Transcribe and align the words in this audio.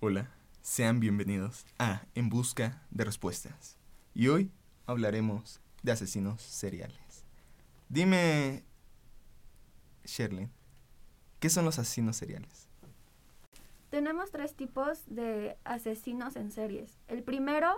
Hola, 0.00 0.30
sean 0.60 1.00
bienvenidos 1.00 1.66
a 1.78 2.02
En 2.14 2.28
Busca 2.28 2.82
de 2.90 3.04
Respuestas. 3.04 3.78
Y 4.14 4.28
hoy 4.28 4.50
hablaremos 4.86 5.60
de 5.82 5.92
asesinos 5.92 6.42
seriales. 6.42 7.24
Dime, 7.88 8.64
Sherlyn, 10.04 10.50
¿qué 11.40 11.48
son 11.50 11.64
los 11.64 11.78
asesinos 11.78 12.16
seriales? 12.16 12.68
Tenemos 13.90 14.30
tres 14.30 14.54
tipos 14.54 15.02
de 15.06 15.56
asesinos 15.64 16.36
en 16.36 16.50
series. 16.50 16.98
El 17.08 17.22
primero 17.22 17.72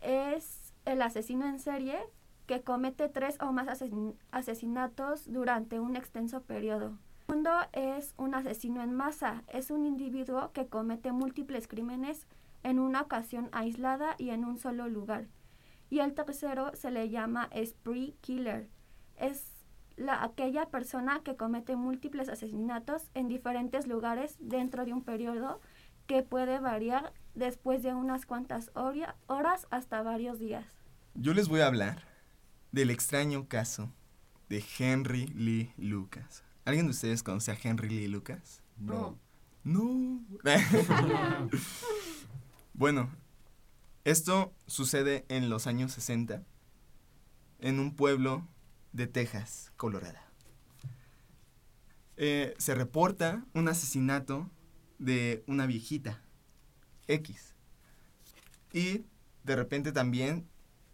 es 0.00 0.72
el 0.84 1.02
asesino 1.02 1.46
en 1.46 1.58
serie 1.58 1.98
que 2.46 2.62
comete 2.62 3.08
tres 3.08 3.36
o 3.40 3.52
más 3.52 3.66
asesin- 3.68 4.16
asesinatos 4.30 5.30
durante 5.32 5.80
un 5.80 5.96
extenso 5.96 6.42
periodo. 6.42 6.98
Segundo 7.26 7.52
es 7.72 8.12
un 8.18 8.34
asesino 8.34 8.82
en 8.82 8.92
masa. 8.92 9.44
Es 9.48 9.70
un 9.70 9.86
individuo 9.86 10.52
que 10.52 10.66
comete 10.66 11.10
múltiples 11.10 11.66
crímenes 11.66 12.26
en 12.62 12.78
una 12.78 13.00
ocasión 13.00 13.48
aislada 13.52 14.14
y 14.18 14.28
en 14.30 14.44
un 14.44 14.58
solo 14.58 14.88
lugar. 14.88 15.26
Y 15.88 16.00
el 16.00 16.12
tercero 16.12 16.72
se 16.74 16.90
le 16.90 17.08
llama 17.08 17.48
spree 17.64 18.14
killer. 18.20 18.68
Es 19.16 19.52
la, 19.96 20.22
aquella 20.22 20.66
persona 20.66 21.22
que 21.24 21.34
comete 21.34 21.76
múltiples 21.76 22.28
asesinatos 22.28 23.10
en 23.14 23.28
diferentes 23.28 23.86
lugares 23.86 24.36
dentro 24.38 24.84
de 24.84 24.92
un 24.92 25.02
periodo 25.02 25.62
que 26.06 26.22
puede 26.22 26.58
variar 26.58 27.14
después 27.34 27.82
de 27.82 27.94
unas 27.94 28.26
cuantas 28.26 28.70
horas 28.74 29.66
hasta 29.70 30.02
varios 30.02 30.38
días. 30.38 30.66
Yo 31.14 31.32
les 31.32 31.48
voy 31.48 31.62
a 31.62 31.68
hablar 31.68 32.02
del 32.70 32.90
extraño 32.90 33.48
caso 33.48 33.90
de 34.50 34.62
Henry 34.78 35.26
Lee 35.28 35.72
Lucas. 35.78 36.43
¿Alguien 36.64 36.86
de 36.86 36.92
ustedes 36.92 37.22
conoce 37.22 37.52
a 37.52 37.58
Henry 37.62 37.88
Lee 37.88 38.08
Lucas? 38.08 38.62
No. 38.78 39.18
No. 39.64 40.20
bueno, 42.74 43.10
esto 44.04 44.52
sucede 44.66 45.24
en 45.28 45.50
los 45.50 45.66
años 45.66 45.92
60 45.92 46.42
en 47.60 47.80
un 47.80 47.94
pueblo 47.94 48.46
de 48.92 49.06
Texas, 49.06 49.72
Colorado. 49.76 50.18
Eh, 52.16 52.54
se 52.58 52.74
reporta 52.74 53.44
un 53.54 53.68
asesinato 53.68 54.50
de 54.98 55.42
una 55.46 55.66
viejita, 55.66 56.22
X. 57.08 57.54
Y 58.72 59.04
de 59.42 59.56
repente 59.56 59.92
también 59.92 60.46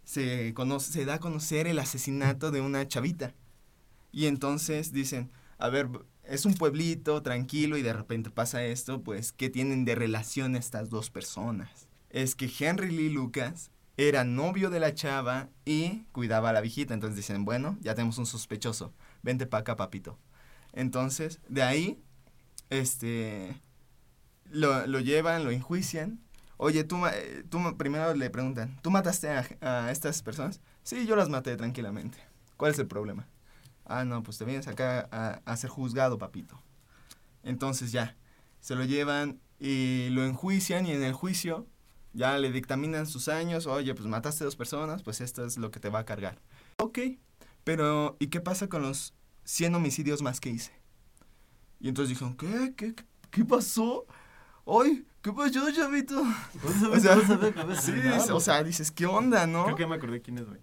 se, 0.03 0.53
conoce, 0.53 0.91
se 0.91 1.05
da 1.05 1.15
a 1.15 1.19
conocer 1.19 1.67
el 1.67 1.79
asesinato 1.79 2.51
de 2.51 2.61
una 2.61 2.87
chavita. 2.87 3.33
Y 4.11 4.25
entonces 4.25 4.91
dicen, 4.91 5.31
a 5.61 5.69
ver, 5.69 5.89
es 6.23 6.45
un 6.45 6.55
pueblito 6.55 7.21
tranquilo 7.21 7.77
y 7.77 7.81
de 7.81 7.93
repente 7.93 8.29
pasa 8.31 8.63
esto, 8.63 9.03
pues, 9.03 9.31
¿qué 9.31 9.49
tienen 9.49 9.85
de 9.85 9.95
relación 9.95 10.55
estas 10.55 10.89
dos 10.89 11.09
personas? 11.09 11.87
Es 12.09 12.35
que 12.35 12.51
Henry 12.59 12.91
Lee 12.91 13.09
Lucas 13.09 13.71
era 13.97 14.23
novio 14.23 14.69
de 14.69 14.79
la 14.79 14.93
chava 14.93 15.49
y 15.63 16.03
cuidaba 16.11 16.49
a 16.49 16.53
la 16.53 16.61
viejita. 16.61 16.93
Entonces 16.93 17.15
dicen, 17.15 17.45
bueno, 17.45 17.77
ya 17.81 17.95
tenemos 17.95 18.17
un 18.17 18.25
sospechoso. 18.25 18.93
Vente 19.21 19.45
para 19.45 19.61
acá, 19.61 19.75
papito. 19.75 20.17
Entonces, 20.73 21.39
de 21.47 21.63
ahí, 21.63 22.01
este, 22.69 23.55
lo, 24.49 24.87
lo 24.87 24.99
llevan, 24.99 25.43
lo 25.43 25.51
enjuician. 25.51 26.19
Oye, 26.57 26.83
tú, 26.83 27.05
eh, 27.07 27.43
tú 27.49 27.59
primero 27.77 28.13
le 28.13 28.29
preguntan, 28.29 28.79
¿tú 28.81 28.91
mataste 28.91 29.29
a, 29.29 29.47
a 29.61 29.91
estas 29.91 30.21
personas? 30.23 30.61
Sí, 30.83 31.05
yo 31.05 31.15
las 31.15 31.29
maté 31.29 31.55
tranquilamente. 31.55 32.17
¿Cuál 32.57 32.71
es 32.71 32.79
el 32.79 32.87
problema? 32.87 33.27
Ah, 33.99 34.05
no, 34.05 34.23
pues 34.23 34.37
te 34.37 34.45
vienes 34.45 34.67
acá 34.67 35.07
a, 35.11 35.41
a 35.45 35.57
ser 35.57 35.69
juzgado, 35.69 36.17
papito. 36.17 36.61
Entonces 37.43 37.91
ya, 37.91 38.15
se 38.59 38.75
lo 38.75 38.85
llevan 38.85 39.39
y 39.59 40.09
lo 40.11 40.25
enjuician 40.25 40.85
y 40.85 40.91
en 40.91 41.03
el 41.03 41.13
juicio 41.13 41.67
ya 42.13 42.37
le 42.37 42.51
dictaminan 42.51 43.07
sus 43.07 43.27
años. 43.27 43.67
Oye, 43.67 43.93
pues 43.93 44.07
mataste 44.07 44.43
dos 44.43 44.55
personas, 44.55 45.03
pues 45.03 45.21
esto 45.21 45.45
es 45.45 45.57
lo 45.57 45.71
que 45.71 45.79
te 45.79 45.89
va 45.89 45.99
a 45.99 46.05
cargar. 46.05 46.39
Ok, 46.77 46.99
pero 47.63 48.17
¿y 48.19 48.27
qué 48.27 48.41
pasa 48.41 48.67
con 48.67 48.81
los 48.81 49.13
100 49.43 49.75
homicidios 49.75 50.21
más 50.21 50.39
que 50.39 50.49
hice? 50.49 50.71
Y 51.79 51.89
entonces 51.89 52.09
dijeron, 52.09 52.35
¿qué? 52.37 52.73
¿Qué, 52.75 52.95
qué, 52.95 53.05
qué 53.29 53.45
pasó? 53.45 54.05
Ay, 54.65 55.05
¿qué 55.21 55.31
pasó, 55.31 55.71
chavito? 55.71 56.21
O 56.91 56.99
sea, 56.99 57.17
sí, 57.81 57.93
o 58.31 58.39
sea, 58.39 58.63
dices, 58.63 58.91
¿qué 58.91 59.05
onda, 59.05 59.47
no? 59.47 59.65
Creo 59.65 59.75
que 59.75 59.87
me 59.87 59.95
acordé 59.95 60.21
quién 60.21 60.37
es, 60.37 60.47
güey. 60.47 60.59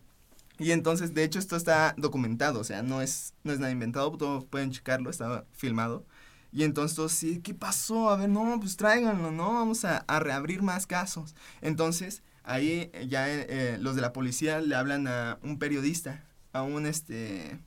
Y 0.58 0.72
entonces, 0.72 1.14
de 1.14 1.24
hecho, 1.24 1.38
esto 1.38 1.56
está 1.56 1.94
documentado, 1.96 2.60
o 2.60 2.64
sea, 2.64 2.82
no 2.82 3.00
es, 3.00 3.34
no 3.44 3.52
es 3.52 3.60
nada 3.60 3.70
inventado, 3.70 4.10
todos 4.16 4.44
pueden 4.44 4.72
checarlo, 4.72 5.10
está 5.10 5.44
filmado. 5.52 6.04
Y 6.50 6.64
entonces 6.64 7.12
sí, 7.12 7.41
¿qué 7.41 7.54
pasó? 7.54 8.10
A 8.10 8.16
ver, 8.16 8.28
no, 8.28 8.58
pues 8.58 8.76
tráiganlo, 8.76 9.30
¿no? 9.30 9.54
Vamos 9.54 9.84
a, 9.84 10.04
reabrir 10.20 10.62
más 10.62 10.86
casos. 10.86 11.36
Entonces, 11.60 12.22
ahí 12.42 12.91
ya 13.08 13.28
eh, 13.28 13.78
los 13.78 13.94
de 13.94 14.02
la 14.02 14.12
policía 14.12 14.60
le 14.60 14.74
hablan 14.74 15.06
a 15.06 15.38
un 15.42 15.58
periodista, 15.58 16.24
a 16.52 16.62
un, 16.62 16.86
este, 16.86 17.58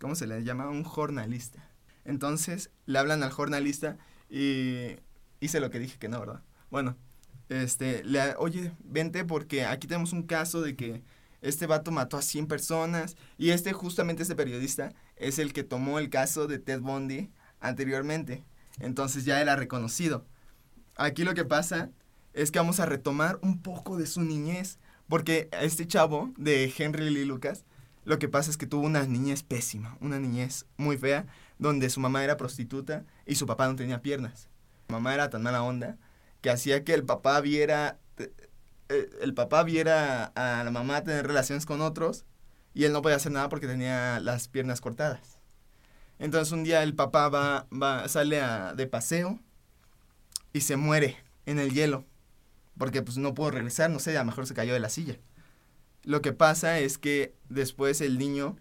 ¿cómo 0.00 0.14
se 0.14 0.26
le 0.26 0.42
llama? 0.42 0.68
Un 0.68 0.84
jornalista. 0.84 1.68
Entonces, 2.04 2.70
le 2.86 2.98
hablan 2.98 3.22
al 3.22 3.30
jornalista 3.30 3.98
y 4.28 4.96
hice 5.40 5.60
lo 5.60 5.70
que 5.70 5.78
dije 5.78 5.98
que 5.98 6.08
no, 6.08 6.20
¿verdad? 6.20 6.42
Bueno, 6.70 6.96
este, 7.50 8.02
le, 8.04 8.34
oye, 8.38 8.72
vente 8.82 9.24
porque 9.24 9.64
aquí 9.66 9.86
tenemos 9.86 10.12
un 10.12 10.22
caso 10.22 10.62
de 10.62 10.74
que 10.76 11.02
este 11.42 11.66
vato 11.66 11.90
mató 11.90 12.16
a 12.16 12.22
100 12.22 12.46
personas 12.46 13.16
y 13.38 13.50
este 13.50 13.72
justamente 13.72 14.22
este 14.22 14.36
periodista 14.36 14.92
es 15.16 15.38
el 15.38 15.52
que 15.52 15.64
tomó 15.64 15.98
el 15.98 16.10
caso 16.10 16.46
de 16.46 16.58
Ted 16.58 16.80
Bundy 16.80 17.30
anteriormente. 17.60 18.44
Entonces 18.78 19.24
ya 19.24 19.40
era 19.40 19.56
reconocido. 19.56 20.26
Aquí 20.96 21.24
lo 21.24 21.34
que 21.34 21.44
pasa 21.44 21.90
es 22.32 22.50
que 22.50 22.58
vamos 22.58 22.80
a 22.80 22.86
retomar 22.86 23.38
un 23.42 23.60
poco 23.62 23.96
de 23.96 24.06
su 24.06 24.22
niñez, 24.22 24.78
porque 25.08 25.48
este 25.60 25.86
chavo 25.86 26.32
de 26.36 26.72
Henry 26.76 27.10
Lee 27.10 27.24
Lucas, 27.24 27.64
lo 28.04 28.18
que 28.18 28.28
pasa 28.28 28.50
es 28.50 28.56
que 28.56 28.66
tuvo 28.66 28.86
una 28.86 29.04
niñez 29.04 29.42
pésima, 29.42 29.96
una 30.00 30.18
niñez 30.18 30.66
muy 30.76 30.96
fea, 30.96 31.26
donde 31.58 31.90
su 31.90 32.00
mamá 32.00 32.24
era 32.24 32.36
prostituta 32.36 33.04
y 33.26 33.34
su 33.34 33.46
papá 33.46 33.66
no 33.66 33.76
tenía 33.76 34.02
piernas. 34.02 34.48
Su 34.86 34.92
mamá 34.92 35.14
era 35.14 35.30
tan 35.30 35.42
mala 35.42 35.62
onda 35.62 35.98
que 36.40 36.50
hacía 36.50 36.84
que 36.84 36.94
el 36.94 37.04
papá 37.04 37.40
viera 37.40 37.98
eh, 38.18 38.32
el 39.20 39.34
papá 39.34 39.62
viera 39.62 40.26
a 40.34 40.64
la 40.64 40.70
mamá 40.70 41.02
tener 41.04 41.26
relaciones 41.26 41.66
con 41.66 41.80
otros 41.80 42.24
y 42.74 42.84
él 42.84 42.92
no 42.92 43.02
podía 43.02 43.16
hacer 43.16 43.32
nada 43.32 43.48
porque 43.48 43.66
tenía 43.66 44.20
las 44.20 44.48
piernas 44.48 44.80
cortadas. 44.80 45.38
Entonces 46.18 46.52
un 46.52 46.64
día 46.64 46.82
el 46.82 46.94
papá 46.94 47.28
va, 47.28 47.66
va 47.72 48.08
sale 48.08 48.40
a- 48.40 48.74
de 48.74 48.86
paseo 48.86 49.40
y 50.52 50.60
se 50.62 50.76
muere 50.76 51.16
en 51.46 51.58
el 51.58 51.72
hielo 51.72 52.04
porque 52.78 53.02
pues 53.02 53.18
no 53.18 53.34
pudo 53.34 53.50
regresar, 53.50 53.90
no 53.90 53.98
sé, 53.98 54.16
a 54.16 54.20
lo 54.20 54.26
mejor 54.26 54.46
se 54.46 54.54
cayó 54.54 54.72
de 54.72 54.80
la 54.80 54.88
silla. 54.88 55.16
Lo 56.04 56.22
que 56.22 56.32
pasa 56.32 56.78
es 56.78 56.96
que 56.98 57.34
después 57.50 58.00
el 58.00 58.18
niño, 58.18 58.56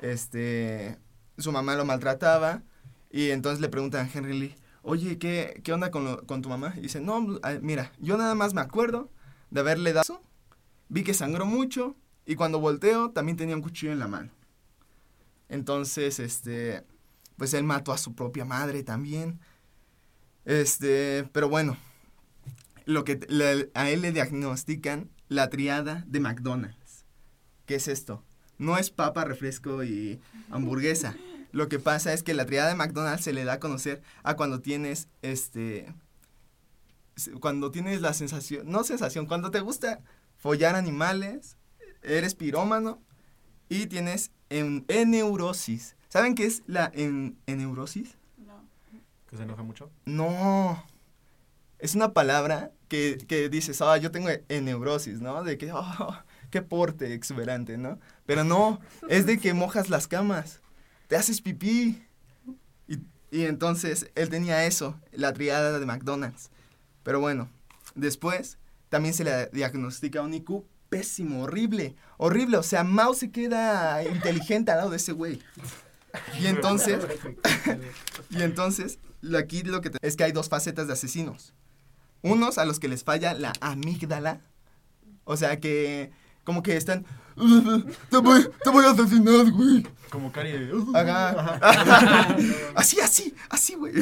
este, 0.00 0.98
su 1.38 1.50
mamá 1.52 1.76
lo 1.76 1.84
maltrataba 1.84 2.62
y 3.10 3.30
entonces 3.30 3.60
le 3.60 3.68
preguntan 3.70 4.06
a 4.06 4.10
Henry 4.12 4.38
Lee, 4.38 4.54
oye, 4.82 5.18
¿qué, 5.18 5.60
qué 5.64 5.72
onda 5.72 5.90
con, 5.90 6.04
lo- 6.04 6.26
con 6.26 6.42
tu 6.42 6.48
mamá? 6.50 6.74
Y 6.76 6.82
dice, 6.82 7.00
no, 7.00 7.38
ah, 7.42 7.54
mira, 7.62 7.92
yo 8.00 8.18
nada 8.18 8.34
más 8.34 8.52
me 8.54 8.60
acuerdo 8.60 9.10
de 9.50 9.60
haberle 9.60 9.92
dado, 9.92 10.22
vi 10.88 11.02
que 11.04 11.14
sangró 11.14 11.46
mucho 11.46 11.96
y 12.26 12.34
cuando 12.36 12.60
volteo 12.60 13.10
también 13.10 13.36
tenía 13.36 13.56
un 13.56 13.62
cuchillo 13.62 13.92
en 13.92 13.98
la 13.98 14.08
mano. 14.08 14.30
Entonces, 15.48 16.18
este, 16.20 16.84
pues 17.36 17.54
él 17.54 17.64
mató 17.64 17.92
a 17.92 17.98
su 17.98 18.14
propia 18.14 18.44
madre 18.44 18.82
también. 18.82 19.38
Este, 20.44 21.28
pero 21.32 21.48
bueno, 21.48 21.76
lo 22.86 23.04
que 23.04 23.20
le- 23.28 23.70
a 23.74 23.90
él 23.90 24.02
le 24.02 24.12
diagnostican 24.12 25.10
la 25.28 25.48
triada 25.50 26.04
de 26.06 26.20
McDonald's. 26.20 27.04
¿Qué 27.66 27.76
es 27.76 27.88
esto? 27.88 28.22
No 28.58 28.76
es 28.78 28.90
papa, 28.90 29.24
refresco 29.24 29.82
y 29.84 30.20
hamburguesa. 30.50 31.16
Lo 31.52 31.68
que 31.68 31.78
pasa 31.78 32.12
es 32.12 32.22
que 32.22 32.34
la 32.34 32.46
triada 32.46 32.68
de 32.68 32.74
McDonald's 32.74 33.24
se 33.24 33.32
le 33.32 33.44
da 33.44 33.54
a 33.54 33.60
conocer 33.60 34.02
a 34.22 34.34
cuando 34.36 34.60
tienes 34.60 35.08
este 35.22 35.92
cuando 37.40 37.70
tienes 37.70 38.00
la 38.00 38.12
sensación, 38.14 38.70
no 38.70 38.84
sensación, 38.84 39.26
cuando 39.26 39.50
te 39.50 39.60
gusta 39.60 40.00
follar 40.36 40.74
animales, 40.74 41.56
eres 42.02 42.34
pirómano 42.34 43.00
y 43.68 43.86
tienes 43.86 44.30
en, 44.50 44.84
neurosis. 44.88 45.96
¿Saben 46.08 46.34
qué 46.34 46.46
es 46.46 46.62
la 46.66 46.90
en, 46.94 47.38
neurosis? 47.46 48.16
Que 49.28 49.36
se 49.36 49.42
enoja 49.42 49.62
mucho. 49.62 49.90
No. 50.04 50.84
Es 51.78 51.94
una 51.94 52.12
palabra 52.12 52.70
que, 52.88 53.18
que 53.26 53.48
dices, 53.48 53.80
ah, 53.82 53.96
yo 53.96 54.10
tengo 54.10 54.28
neurosis, 54.48 55.20
¿no? 55.20 55.42
De 55.42 55.58
que, 55.58 55.72
oh, 55.72 56.16
qué 56.50 56.62
porte 56.62 57.14
exuberante, 57.14 57.78
¿no? 57.78 57.98
Pero 58.26 58.44
no, 58.44 58.80
es 59.08 59.26
de 59.26 59.38
que 59.38 59.54
mojas 59.54 59.90
las 59.90 60.06
camas, 60.08 60.60
te 61.08 61.16
haces 61.16 61.40
pipí. 61.40 62.02
Y, 62.86 62.98
y 63.30 63.44
entonces 63.46 64.10
él 64.14 64.28
tenía 64.28 64.66
eso, 64.66 65.00
la 65.12 65.32
triada 65.32 65.78
de 65.78 65.86
McDonald's. 65.86 66.50
Pero 67.04 67.20
bueno, 67.20 67.48
después 67.94 68.58
también 68.88 69.14
se 69.14 69.22
le 69.22 69.46
diagnostica 69.52 70.22
un 70.22 70.34
IQ 70.34 70.64
pésimo, 70.88 71.42
horrible, 71.44 71.94
horrible. 72.16 72.56
O 72.56 72.62
sea, 72.64 72.82
Mao 72.82 73.14
se 73.14 73.30
queda 73.30 74.02
inteligente 74.04 74.72
al 74.72 74.78
lado 74.78 74.90
de 74.90 74.96
ese 74.96 75.12
güey. 75.12 75.40
Y 76.40 76.46
entonces, 76.48 77.04
y 78.30 78.42
entonces, 78.42 78.98
aquí 79.38 79.62
lo 79.62 79.80
que 79.80 79.90
te- 79.90 79.98
es 80.02 80.16
que 80.16 80.24
hay 80.24 80.32
dos 80.32 80.48
facetas 80.48 80.86
de 80.88 80.92
asesinos. 80.94 81.54
unos 82.22 82.58
a 82.58 82.64
los 82.64 82.80
que 82.80 82.88
les 82.88 83.04
falla 83.04 83.34
la 83.34 83.52
amígdala. 83.60 84.40
O 85.24 85.36
sea 85.36 85.60
que 85.60 86.10
como 86.44 86.62
que 86.62 86.76
están... 86.76 87.04
Te 88.10 88.16
voy, 88.18 88.46
te 88.62 88.70
voy 88.70 88.84
a 88.84 88.90
asesinar, 88.90 89.50
güey. 89.50 89.86
Como 90.10 90.30
Cari 90.30 90.52
de... 90.52 90.72
Ajá. 90.94 92.36
así, 92.76 93.00
así, 93.00 93.34
así, 93.50 93.74
güey. 93.74 93.92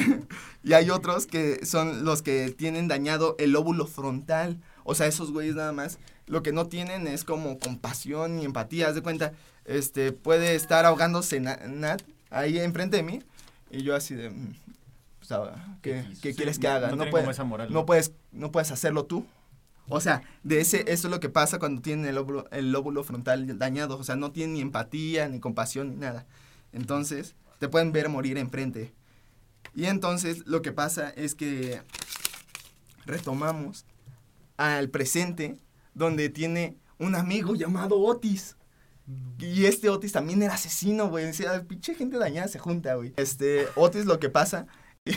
Y 0.62 0.74
hay 0.74 0.90
otros 0.90 1.26
que 1.26 1.64
son 1.64 2.04
los 2.04 2.20
que 2.22 2.50
tienen 2.50 2.88
dañado 2.88 3.34
el 3.38 3.52
lóbulo 3.52 3.86
frontal. 3.86 4.60
O 4.84 4.94
sea, 4.94 5.06
esos 5.06 5.32
güeyes 5.32 5.54
nada 5.54 5.72
más 5.72 5.98
lo 6.26 6.42
que 6.42 6.52
no 6.52 6.66
tienen 6.66 7.06
es 7.06 7.24
como 7.24 7.58
compasión 7.58 8.38
y 8.38 8.44
empatía. 8.44 8.88
Haz 8.88 8.94
de 8.94 9.02
cuenta, 9.02 9.32
este, 9.64 10.12
puede 10.12 10.54
estar 10.54 10.84
ahogándose 10.84 11.40
Na- 11.40 11.60
Nat 11.66 12.02
ahí 12.30 12.58
enfrente 12.58 12.96
de 12.98 13.02
mí 13.02 13.22
y 13.70 13.82
yo 13.82 13.94
así 13.96 14.14
de, 14.14 14.30
mm, 14.30 14.54
pues, 15.18 15.32
ah, 15.32 15.78
¿qué, 15.82 16.02
Sí, 16.02 16.20
qué 16.20 16.30
sí, 16.30 16.36
quieres 16.36 16.58
que 16.58 16.68
haga? 16.68 16.88
no 16.90 16.96
moral, 17.44 17.68
no 17.70 17.80
¿no? 17.80 17.86
puedes, 17.86 18.12
no 18.32 18.52
puedes 18.52 18.70
hacerlo 18.70 19.04
tú. 19.04 19.26
O 19.88 20.00
sea, 20.00 20.22
de 20.42 20.60
ese, 20.60 20.84
eso 20.88 21.08
es 21.08 21.10
lo 21.10 21.20
que 21.20 21.28
pasa 21.28 21.58
cuando 21.58 21.82
tienen 21.82 22.06
el 22.06 22.14
lóbulo, 22.14 22.48
el 22.50 22.72
lóbulo 22.72 23.04
frontal 23.04 23.58
dañado. 23.58 23.98
O 23.98 24.04
sea, 24.04 24.16
no 24.16 24.32
tienen 24.32 24.54
ni 24.54 24.60
empatía, 24.60 25.28
ni 25.28 25.40
compasión, 25.40 25.90
ni 25.90 25.96
nada. 25.96 26.26
Entonces, 26.72 27.34
te 27.58 27.68
pueden 27.68 27.92
ver 27.92 28.08
morir 28.08 28.38
enfrente. 28.38 28.92
Y 29.74 29.86
entonces, 29.86 30.46
lo 30.46 30.62
que 30.62 30.72
pasa 30.72 31.10
es 31.10 31.34
que 31.34 31.82
retomamos 33.06 33.84
al 34.56 34.88
presente, 34.90 35.58
donde 35.94 36.28
tiene 36.28 36.78
un 36.98 37.14
amigo 37.14 37.54
llamado 37.54 37.98
Otis. 38.00 38.56
Y 39.38 39.66
este 39.66 39.90
Otis 39.90 40.12
también 40.12 40.42
era 40.42 40.54
asesino, 40.54 41.08
güey. 41.08 41.28
O 41.28 41.32
sea, 41.32 41.62
pinche 41.64 41.94
gente 41.94 42.18
dañada 42.18 42.48
se 42.48 42.58
junta, 42.58 42.94
güey. 42.94 43.12
Este, 43.16 43.66
Otis 43.74 44.06
lo 44.06 44.20
que 44.20 44.28
pasa, 44.28 44.66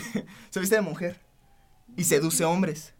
se 0.50 0.60
viste 0.60 0.74
de 0.74 0.80
mujer 0.80 1.20
y 1.96 2.04
seduce 2.04 2.44
hombres. 2.44 2.94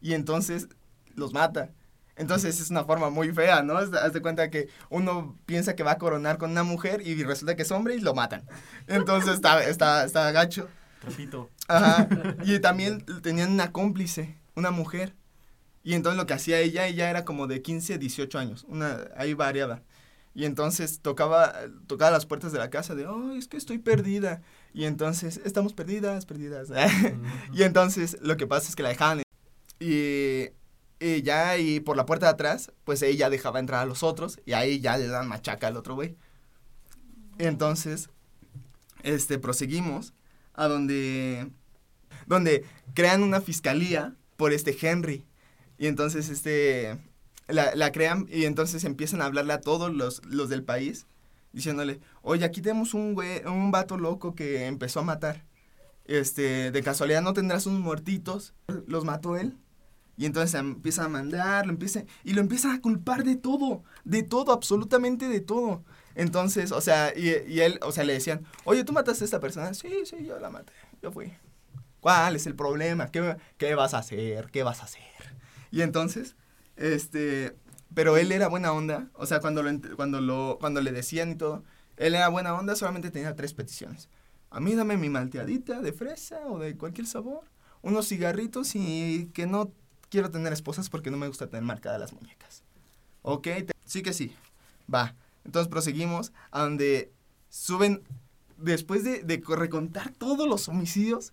Y 0.00 0.14
entonces 0.14 0.68
los 1.16 1.32
mata. 1.32 1.70
Entonces 2.16 2.60
es 2.60 2.70
una 2.70 2.84
forma 2.84 3.10
muy 3.10 3.30
fea, 3.32 3.62
¿no? 3.62 3.76
Haz 3.76 4.12
de 4.12 4.22
cuenta 4.22 4.50
que 4.50 4.68
uno 4.88 5.38
piensa 5.44 5.76
que 5.76 5.82
va 5.82 5.92
a 5.92 5.98
coronar 5.98 6.38
con 6.38 6.50
una 6.50 6.62
mujer 6.62 7.06
y 7.06 7.22
resulta 7.24 7.56
que 7.56 7.62
es 7.62 7.70
hombre 7.70 7.94
y 7.94 8.00
lo 8.00 8.14
matan. 8.14 8.44
Entonces 8.86 9.34
está, 9.34 9.62
está, 9.64 10.04
está 10.04 10.32
gacho. 10.32 10.68
Repito. 11.02 11.50
Ajá. 11.68 12.08
Y 12.44 12.58
también 12.60 13.04
tenían 13.22 13.52
una 13.52 13.70
cómplice, 13.70 14.38
una 14.54 14.70
mujer. 14.70 15.14
Y 15.84 15.94
entonces 15.94 16.16
lo 16.16 16.26
que 16.26 16.34
hacía 16.34 16.58
ella, 16.58 16.86
ella 16.86 17.10
era 17.10 17.24
como 17.24 17.46
de 17.46 17.60
15, 17.60 17.98
18 17.98 18.38
años. 18.38 18.64
Una, 18.68 18.98
ahí 19.16 19.34
variaba. 19.34 19.82
Y 20.34 20.44
entonces 20.44 21.00
tocaba, 21.00 21.54
tocaba 21.86 22.10
las 22.10 22.26
puertas 22.26 22.52
de 22.52 22.58
la 22.58 22.70
casa 22.70 22.94
de, 22.94 23.06
oh, 23.06 23.32
es 23.34 23.46
que 23.46 23.56
estoy 23.56 23.78
perdida. 23.78 24.42
Y 24.74 24.84
entonces, 24.84 25.40
estamos 25.44 25.74
perdidas, 25.74 26.26
perdidas. 26.26 26.70
y 27.52 27.62
entonces 27.62 28.18
lo 28.20 28.36
que 28.36 28.46
pasa 28.46 28.68
es 28.68 28.76
que 28.76 28.82
la 28.82 28.90
dejaban. 28.90 29.22
Y, 29.80 30.48
y 30.98 31.22
ya, 31.22 31.58
y 31.58 31.80
por 31.80 31.96
la 31.96 32.06
puerta 32.06 32.26
de 32.26 32.32
atrás, 32.32 32.72
pues 32.84 33.02
ella 33.02 33.28
dejaba 33.30 33.60
entrar 33.60 33.82
a 33.82 33.86
los 33.86 34.02
otros. 34.02 34.40
Y 34.46 34.52
ahí 34.52 34.80
ya 34.80 34.96
le 34.96 35.06
dan 35.08 35.28
machaca 35.28 35.66
al 35.68 35.76
otro 35.76 35.94
güey. 35.94 36.16
Entonces, 37.38 38.08
este, 39.02 39.38
proseguimos 39.38 40.14
a 40.54 40.68
donde, 40.68 41.50
donde 42.26 42.64
crean 42.94 43.22
una 43.22 43.40
fiscalía 43.40 44.14
por 44.36 44.52
este 44.52 44.76
Henry. 44.80 45.26
Y 45.78 45.86
entonces, 45.86 46.30
este, 46.30 46.98
la, 47.48 47.74
la 47.74 47.92
crean 47.92 48.26
y 48.30 48.44
entonces 48.44 48.84
empiezan 48.84 49.20
a 49.20 49.26
hablarle 49.26 49.52
a 49.52 49.60
todos 49.60 49.92
los, 49.94 50.24
los 50.24 50.48
del 50.48 50.64
país, 50.64 51.06
diciéndole, 51.52 52.00
oye, 52.22 52.44
aquí 52.44 52.62
tenemos 52.62 52.94
un 52.94 53.14
güey, 53.14 53.44
un 53.44 53.70
vato 53.70 53.98
loco 53.98 54.34
que 54.34 54.66
empezó 54.66 55.00
a 55.00 55.04
matar. 55.04 55.44
Este, 56.06 56.70
de 56.70 56.82
casualidad 56.82 57.20
no 57.20 57.32
tendrás 57.32 57.66
unos 57.66 57.80
muertitos, 57.80 58.54
los 58.86 59.04
mató 59.04 59.36
él. 59.36 59.56
Y 60.16 60.26
entonces 60.26 60.58
empieza 60.58 61.04
a 61.04 61.08
mandar, 61.08 61.66
lo 61.66 61.72
empieza, 61.72 62.04
y 62.24 62.32
lo 62.32 62.40
empiezan 62.40 62.72
a 62.72 62.80
culpar 62.80 63.24
de 63.24 63.36
todo, 63.36 63.84
de 64.04 64.22
todo, 64.22 64.52
absolutamente 64.52 65.28
de 65.28 65.40
todo. 65.40 65.84
Entonces, 66.14 66.72
o 66.72 66.80
sea, 66.80 67.12
y, 67.14 67.28
y 67.52 67.60
él, 67.60 67.78
o 67.82 67.92
sea, 67.92 68.04
le 68.04 68.14
decían, 68.14 68.46
oye, 68.64 68.84
¿tú 68.84 68.92
mataste 68.92 69.24
a 69.24 69.26
esta 69.26 69.40
persona? 69.40 69.74
Sí, 69.74 69.90
sí, 70.06 70.24
yo 70.24 70.38
la 70.38 70.48
maté, 70.48 70.72
yo 71.02 71.12
fui. 71.12 71.32
¿Cuál 72.00 72.36
es 72.36 72.46
el 72.46 72.54
problema? 72.54 73.10
¿Qué, 73.10 73.36
qué 73.58 73.74
vas 73.74 73.92
a 73.92 73.98
hacer? 73.98 74.50
¿Qué 74.50 74.62
vas 74.62 74.80
a 74.80 74.84
hacer? 74.84 75.02
Y 75.70 75.82
entonces, 75.82 76.36
este, 76.76 77.56
pero 77.94 78.16
él 78.16 78.32
era 78.32 78.48
buena 78.48 78.72
onda, 78.72 79.10
o 79.14 79.26
sea, 79.26 79.40
cuando 79.40 79.62
lo, 79.62 79.70
cuando 79.96 80.20
lo, 80.20 80.58
cuando 80.60 80.80
le 80.80 80.92
decían 80.92 81.32
y 81.32 81.34
todo, 81.34 81.64
él 81.96 82.14
era 82.14 82.28
buena 82.28 82.54
onda, 82.54 82.76
solamente 82.76 83.10
tenía 83.10 83.34
tres 83.34 83.54
peticiones. 83.54 84.08
A 84.50 84.60
mí 84.60 84.74
dame 84.74 84.96
mi 84.96 85.08
malteadita 85.08 85.80
de 85.80 85.92
fresa 85.92 86.46
o 86.46 86.58
de 86.58 86.76
cualquier 86.76 87.06
sabor, 87.06 87.50
unos 87.82 88.08
cigarritos 88.08 88.74
y 88.74 89.30
que 89.34 89.46
no 89.46 89.72
quiero 90.10 90.30
tener 90.30 90.52
esposas 90.52 90.88
porque 90.90 91.10
no 91.10 91.16
me 91.16 91.28
gusta 91.28 91.48
tener 91.48 91.64
marcadas 91.64 92.00
las 92.00 92.12
muñecas. 92.12 92.62
Ok, 93.22 93.42
te- 93.44 93.72
sí 93.84 94.02
que 94.02 94.12
sí, 94.12 94.34
va. 94.92 95.14
Entonces 95.44 95.68
proseguimos 95.68 96.32
a 96.50 96.62
donde 96.62 97.12
suben, 97.48 98.02
después 98.58 99.04
de, 99.04 99.22
de 99.22 99.40
co- 99.40 99.56
recontar 99.56 100.12
todos 100.12 100.48
los 100.48 100.68
homicidios, 100.68 101.32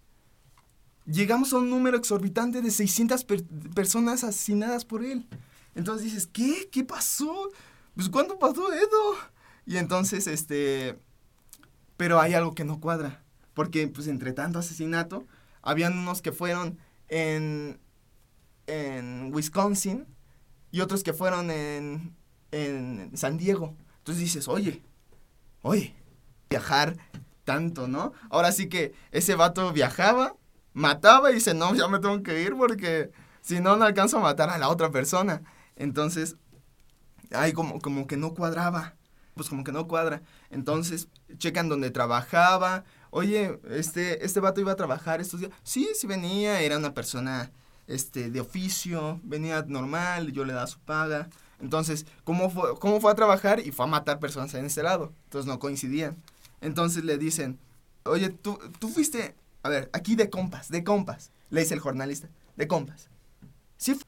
llegamos 1.06 1.54
a 1.54 1.58
un 1.58 1.70
número 1.70 1.98
exorbitante 1.98 2.62
de 2.62 2.72
600 2.72 3.24
per- 3.26 3.44
personas 3.76 4.24
asesinadas 4.24 4.86
por 4.86 5.04
él. 5.04 5.28
Entonces 5.76 6.06
dices, 6.06 6.28
¿qué? 6.28 6.70
¿Qué 6.72 6.84
pasó? 6.84 7.50
Pues 7.96 8.10
¿cuándo 8.10 8.38
pasó 8.40 8.72
eso? 8.72 9.16
Y 9.66 9.78
entonces, 9.78 10.28
este... 10.28 10.98
Pero 11.98 12.20
hay 12.20 12.34
algo 12.34 12.54
que 12.56 12.64
no 12.64 12.80
cuadra. 12.80 13.24
Porque, 13.54 13.88
pues, 13.88 14.08
entre 14.08 14.34
tanto 14.34 14.60
asesinato, 14.60 15.26
habían 15.62 15.98
unos 15.98 16.22
que 16.22 16.32
fueron 16.32 16.78
en, 17.08 17.80
en 18.68 19.34
Wisconsin 19.34 20.06
y 20.72 20.82
otros 20.82 21.04
que 21.04 21.14
fueron 21.14 21.52
en, 21.52 22.16
en 22.52 23.16
San 23.16 23.38
Diego. 23.38 23.76
Entonces 24.00 24.24
dices, 24.24 24.48
oye, 24.48 24.82
oye, 25.62 25.96
viajar 26.50 26.98
tanto, 27.44 27.88
¿no? 27.88 28.14
Ahora 28.30 28.52
sí 28.52 28.70
que 28.70 28.94
ese 29.12 29.36
vato 29.36 29.72
viajaba, 29.74 30.36
mataba 30.74 31.32
y 31.32 31.36
dice, 31.36 31.54
no, 31.54 31.74
ya 31.76 31.88
me 31.88 32.00
tengo 32.00 32.22
que 32.24 32.42
ir 32.42 32.56
porque 32.56 33.12
si 33.42 33.60
no, 33.60 33.76
no 33.76 33.86
alcanzo 33.86 34.18
a 34.18 34.22
matar 34.22 34.50
a 34.50 34.58
la 34.58 34.70
otra 34.70 34.92
persona. 34.92 35.42
Entonces, 35.76 36.38
ay, 37.32 37.54
como, 37.54 37.80
como 37.80 38.08
que 38.08 38.18
no 38.18 38.34
cuadraba. 38.34 38.96
Pues 39.36 39.50
como 39.50 39.64
que 39.64 39.72
no 39.72 39.88
cuadra. 39.88 40.22
Entonces, 40.52 41.08
checan 41.38 41.68
donde 41.68 41.90
trabajaba. 41.90 42.84
Oye, 43.10 43.60
este, 43.72 44.24
este 44.24 44.40
vato 44.40 44.62
iba 44.62 44.72
a 44.72 44.76
trabajar 44.76 45.22
estos 45.22 45.40
días. 45.40 45.52
Sí, 45.64 45.90
sí 45.96 46.06
venía, 46.08 46.62
era 46.62 46.78
una 46.78 46.94
persona 46.94 47.52
este, 47.88 48.30
de 48.30 48.40
oficio, 48.42 49.20
venía 49.24 49.64
normal, 49.68 50.32
yo 50.32 50.46
le 50.46 50.54
daba 50.54 50.68
su 50.68 50.80
paga. 50.80 51.30
Entonces, 51.62 52.06
¿cómo 52.24 52.50
fue, 52.50 52.78
¿cómo 52.80 53.00
fue 53.00 53.12
a 53.12 53.16
trabajar? 53.16 53.60
Y 53.60 53.72
fue 53.72 53.86
a 53.86 53.90
matar 53.90 54.20
personas 54.20 54.54
en 54.54 54.66
ese 54.66 54.84
lado. 54.84 55.14
Entonces 55.26 55.48
no 55.48 55.60
coincidían. 55.60 56.18
Entonces 56.62 57.04
le 57.04 57.18
dicen, 57.18 57.60
oye, 58.04 58.30
tú, 58.30 58.60
tú 58.80 58.90
fuiste, 58.90 59.36
a 59.64 59.70
ver, 59.70 59.90
aquí 59.94 60.16
de 60.16 60.30
compas, 60.30 60.70
de 60.70 60.84
compas. 60.84 61.32
Le 61.50 61.62
dice 61.62 61.74
el 61.74 61.80
jornalista, 61.80 62.28
de 62.56 62.68
compas. 62.68 63.10
Sí. 63.78 63.96
fu-". 63.96 64.06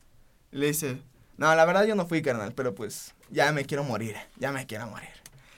Le 0.51 0.67
dice, 0.67 1.01
no, 1.37 1.53
la 1.53 1.65
verdad 1.65 1.85
yo 1.85 1.95
no 1.95 2.07
fui, 2.07 2.21
carnal, 2.21 2.53
pero 2.53 2.75
pues 2.75 3.13
ya 3.29 3.51
me 3.51 3.65
quiero 3.65 3.83
morir, 3.83 4.15
ya 4.37 4.51
me 4.51 4.65
quiero 4.65 4.87
morir. 4.87 5.09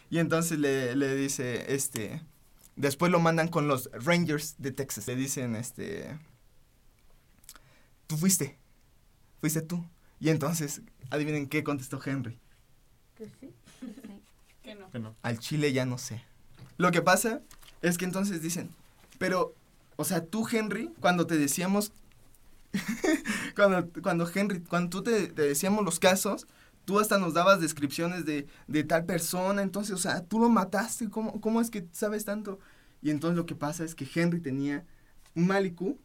Y 0.09 0.19
entonces 0.19 0.57
le, 0.57 0.95
le 0.95 1.15
dice, 1.15 1.73
este, 1.73 2.21
después 2.75 3.11
lo 3.11 3.19
mandan 3.19 3.47
con 3.47 3.67
los 3.67 3.89
Rangers 3.93 4.55
de 4.57 4.71
Texas. 4.71 5.07
Le 5.07 5.15
dicen, 5.15 5.55
este, 5.55 6.17
tú 8.07 8.17
fuiste, 8.17 8.57
fuiste 9.39 9.61
tú. 9.61 9.85
Y 10.19 10.29
entonces, 10.29 10.81
adivinen 11.09 11.47
qué 11.47 11.63
contestó 11.63 11.99
Henry. 12.03 12.39
Que 13.15 13.25
sí. 13.39 13.53
Que 14.63 14.75
no. 14.75 14.89
Que 14.89 14.99
no. 14.99 15.15
Al 15.21 15.39
chile 15.39 15.71
ya 15.73 15.85
no 15.85 15.97
sé. 15.97 16.23
Lo 16.77 16.91
que 16.91 17.01
pasa 17.01 17.41
es 17.81 17.97
que 17.97 18.05
entonces 18.05 18.41
dicen, 18.41 18.69
pero, 19.17 19.53
o 19.95 20.03
sea, 20.03 20.25
tú, 20.25 20.47
Henry, 20.51 20.91
cuando 20.99 21.27
te 21.27 21.37
decíamos, 21.37 21.91
cuando, 23.55 23.89
cuando 24.01 24.29
Henry, 24.33 24.61
cuando 24.61 24.89
tú 24.89 25.03
te, 25.03 25.27
te 25.27 25.41
decíamos 25.43 25.85
los 25.85 25.99
casos, 25.99 26.47
tú 26.85 26.99
hasta 26.99 27.17
nos 27.17 27.33
dabas 27.33 27.59
descripciones 27.59 28.25
de, 28.25 28.47
de 28.67 28.83
tal 28.83 29.05
persona, 29.05 29.61
entonces, 29.61 29.93
o 29.93 29.97
sea, 29.97 30.23
tú 30.23 30.39
lo 30.39 30.49
mataste, 30.49 31.09
¿cómo, 31.09 31.41
¿cómo 31.41 31.61
es 31.61 31.69
que 31.69 31.85
sabes 31.91 32.25
tanto? 32.25 32.59
Y 33.01 33.09
entonces 33.09 33.35
lo 33.37 33.45
que 33.45 33.55
pasa 33.55 33.83
es 33.83 33.93
que 33.93 34.07
Henry 34.13 34.39
tenía 34.39 34.85
un 35.35 35.47
mal 35.47 35.65
IQ, 35.65 35.97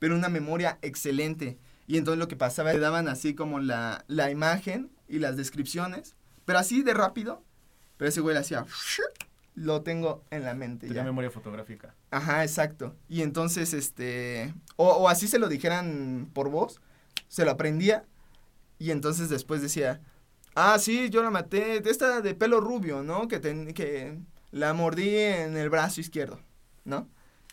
pero 0.00 0.16
una 0.16 0.28
memoria 0.28 0.78
excelente. 0.82 1.56
Y 1.86 1.96
entonces 1.96 2.18
lo 2.18 2.26
que 2.26 2.34
pasaba, 2.36 2.72
le 2.72 2.80
daban 2.80 3.06
así 3.06 3.34
como 3.34 3.60
la, 3.60 4.04
la 4.08 4.30
imagen 4.32 4.90
y 5.08 5.20
las 5.20 5.36
descripciones, 5.36 6.16
pero 6.44 6.58
así 6.58 6.82
de 6.82 6.94
rápido, 6.94 7.44
pero 7.96 8.08
ese 8.08 8.20
güey 8.20 8.34
le 8.34 8.40
hacía, 8.40 8.64
lo 9.54 9.82
tengo 9.82 10.24
en 10.30 10.44
la 10.44 10.54
mente 10.54 10.86
Tenía 10.86 11.02
ya. 11.02 11.06
memoria 11.06 11.30
fotográfica. 11.30 11.94
Ajá, 12.10 12.42
exacto. 12.44 12.96
Y 13.08 13.22
entonces, 13.22 13.74
este, 13.74 14.54
o, 14.76 14.88
o 14.88 15.08
así 15.08 15.28
se 15.28 15.38
lo 15.38 15.48
dijeran 15.48 16.28
por 16.32 16.48
voz, 16.50 16.80
se 17.28 17.44
lo 17.44 17.50
aprendía 17.50 18.04
y 18.78 18.90
entonces 18.92 19.28
después 19.28 19.60
decía, 19.60 20.00
ah, 20.54 20.78
sí, 20.78 21.10
yo 21.10 21.22
la 21.22 21.30
maté, 21.30 21.82
esta 21.90 22.20
de 22.20 22.34
pelo 22.34 22.60
rubio, 22.60 23.02
¿no? 23.02 23.28
Que, 23.28 23.38
ten- 23.40 23.74
que 23.74 24.18
la 24.52 24.72
mordí 24.74 25.14
en 25.16 25.56
el 25.56 25.68
brazo 25.70 26.00
izquierdo, 26.00 26.40
¿no? 26.84 27.08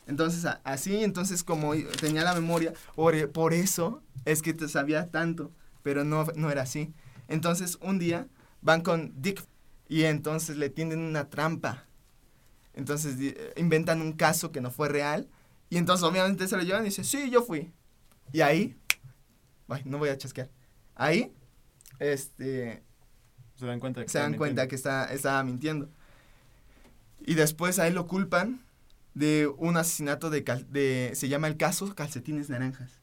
Entonces, 0.07 0.45
a- 0.45 0.61
así, 0.63 1.03
entonces 1.03 1.43
como 1.43 1.73
tenía 1.99 2.23
la 2.23 2.33
memoria, 2.33 2.73
por, 2.95 3.31
por 3.31 3.53
eso 3.53 4.01
es 4.25 4.41
que 4.41 4.53
te 4.53 4.67
sabía 4.67 5.07
tanto, 5.07 5.51
pero 5.83 6.03
no, 6.03 6.25
no 6.35 6.49
era 6.49 6.63
así. 6.63 6.93
Entonces, 7.27 7.77
un 7.81 7.99
día 7.99 8.27
van 8.61 8.81
con 8.81 9.13
Dick 9.21 9.43
y 9.89 10.03
entonces 10.03 10.57
le 10.57 10.69
tienden 10.69 10.99
una 10.99 11.29
trampa. 11.29 11.85
Entonces 12.73 13.17
di- 13.17 13.35
inventan 13.55 14.01
un 14.01 14.13
caso 14.13 14.51
que 14.51 14.61
no 14.61 14.71
fue 14.71 14.87
real 14.89 15.27
y 15.69 15.77
entonces 15.77 16.03
obviamente 16.03 16.47
se 16.47 16.55
lo 16.57 16.63
llevan 16.63 16.83
y 16.83 16.89
dice, 16.89 17.03
sí, 17.03 17.29
yo 17.29 17.41
fui. 17.43 17.71
Y 18.31 18.41
ahí, 18.41 18.77
ay, 19.67 19.81
no 19.85 19.97
voy 19.97 20.09
a 20.09 20.17
chasquear, 20.17 20.49
ahí, 20.95 21.33
este, 21.99 22.83
Se 23.55 23.65
dan 23.65 23.79
cuenta 23.79 24.01
que 24.03 24.09
se 24.09 24.19
dan 24.19 24.31
cuenta 24.37 24.67
que 24.67 24.75
está, 24.75 25.05
estaba 25.13 25.43
mintiendo. 25.43 25.89
Y 27.25 27.33
después 27.33 27.79
a 27.79 27.87
él 27.87 27.95
lo 27.95 28.07
culpan 28.07 28.61
de 29.17 29.47
un 29.57 29.77
asesinato 29.77 30.29
de, 30.29 30.43
cal- 30.43 30.71
de... 30.71 31.11
Se 31.15 31.27
llama 31.29 31.47
el 31.47 31.57
caso 31.57 31.93
Calcetines 31.95 32.49
Naranjas. 32.49 33.01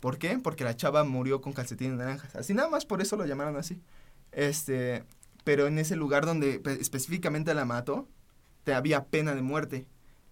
¿Por 0.00 0.18
qué? 0.18 0.38
Porque 0.38 0.64
la 0.64 0.76
chava 0.76 1.04
murió 1.04 1.40
con 1.40 1.52
calcetines 1.54 1.96
naranjas. 1.96 2.36
Así 2.36 2.52
nada 2.52 2.68
más 2.68 2.84
por 2.84 3.00
eso 3.00 3.16
lo 3.16 3.24
llamaron 3.24 3.56
así. 3.56 3.80
Este, 4.30 5.04
pero 5.44 5.66
en 5.66 5.78
ese 5.78 5.96
lugar 5.96 6.26
donde 6.26 6.60
pe- 6.60 6.78
específicamente 6.80 7.54
la 7.54 7.64
mató, 7.64 8.06
te 8.64 8.74
había 8.74 9.06
pena 9.06 9.34
de 9.34 9.40
muerte. 9.42 9.86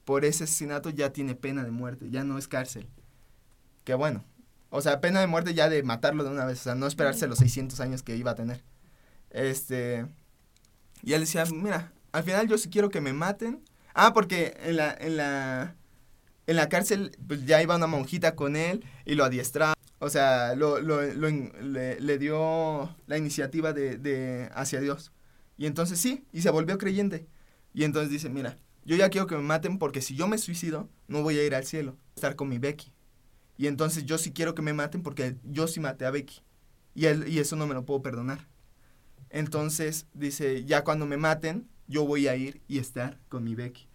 Por 0.04 0.26
ese 0.26 0.44
asesinato 0.44 0.90
ya 0.90 1.12
tiene 1.14 1.34
pena 1.34 1.64
de 1.64 1.70
muerte, 1.70 2.10
ya 2.10 2.24
no 2.24 2.36
es 2.36 2.46
cárcel. 2.46 2.86
Que 3.84 3.94
bueno. 3.94 4.22
O 4.68 4.82
sea, 4.82 5.00
pena 5.00 5.20
de 5.20 5.26
muerte 5.26 5.54
ya 5.54 5.68
de 5.70 5.82
matarlo 5.82 6.24
de 6.24 6.30
una 6.30 6.44
vez, 6.44 6.60
o 6.60 6.64
sea, 6.64 6.74
no 6.74 6.86
esperarse 6.86 7.26
los 7.26 7.38
600 7.38 7.80
años 7.80 8.02
que 8.02 8.16
iba 8.16 8.32
a 8.32 8.34
tener. 8.34 8.62
Este, 9.30 10.06
y 11.02 11.14
él 11.14 11.20
decía, 11.20 11.44
mira, 11.52 11.92
al 12.12 12.22
final 12.22 12.46
yo 12.48 12.58
sí 12.58 12.68
quiero 12.68 12.90
que 12.90 13.00
me 13.00 13.12
maten. 13.14 13.62
Ah, 13.94 14.12
porque 14.12 14.56
en 14.64 14.76
la, 14.76 14.92
en 14.92 15.16
la, 15.16 15.76
en 16.46 16.56
la 16.56 16.68
cárcel 16.68 17.16
pues 17.26 17.46
ya 17.46 17.62
iba 17.62 17.76
una 17.76 17.86
monjita 17.86 18.34
con 18.34 18.56
él 18.56 18.84
y 19.04 19.14
lo 19.14 19.24
adiestraba. 19.24 19.74
O 20.00 20.10
sea, 20.10 20.54
lo, 20.54 20.80
lo, 20.80 21.02
lo 21.02 21.28
le 21.30 22.18
dio 22.18 22.94
la 23.06 23.16
iniciativa 23.16 23.72
de, 23.72 23.96
de 23.96 24.50
hacia 24.54 24.80
Dios. 24.80 25.12
Y 25.56 25.66
entonces 25.66 25.98
sí, 25.98 26.24
y 26.32 26.42
se 26.42 26.50
volvió 26.50 26.76
creyente. 26.76 27.26
Y 27.72 27.84
entonces 27.84 28.10
dice, 28.10 28.28
mira, 28.28 28.58
yo 28.84 28.96
ya 28.96 29.08
quiero 29.08 29.26
que 29.26 29.36
me 29.36 29.42
maten 29.42 29.78
porque 29.78 30.02
si 30.02 30.14
yo 30.14 30.28
me 30.28 30.38
suicido, 30.38 30.88
no 31.08 31.22
voy 31.22 31.38
a 31.38 31.44
ir 31.44 31.54
al 31.54 31.64
cielo, 31.64 31.96
estar 32.16 32.36
con 32.36 32.48
mi 32.48 32.58
Becky. 32.58 32.92
Y 33.56 33.68
entonces 33.68 34.04
yo 34.04 34.18
sí 34.18 34.32
quiero 34.32 34.54
que 34.54 34.62
me 34.62 34.72
maten 34.72 35.02
porque 35.02 35.36
yo 35.44 35.68
sí 35.68 35.80
maté 35.80 36.04
a 36.04 36.10
Becky. 36.10 36.42
Y, 36.94 37.06
él, 37.06 37.26
y 37.28 37.38
eso 37.38 37.56
no 37.56 37.66
me 37.66 37.74
lo 37.74 37.84
puedo 37.84 38.02
perdonar. 38.02 38.46
Entonces 39.30 40.06
dice, 40.12 40.64
ya 40.64 40.84
cuando 40.84 41.06
me 41.06 41.16
maten, 41.16 41.68
yo 41.86 42.06
voy 42.06 42.28
a 42.28 42.36
ir 42.36 42.62
y 42.68 42.78
estar 42.78 43.18
con 43.28 43.44
mi 43.44 43.54
Becky. 43.54 43.88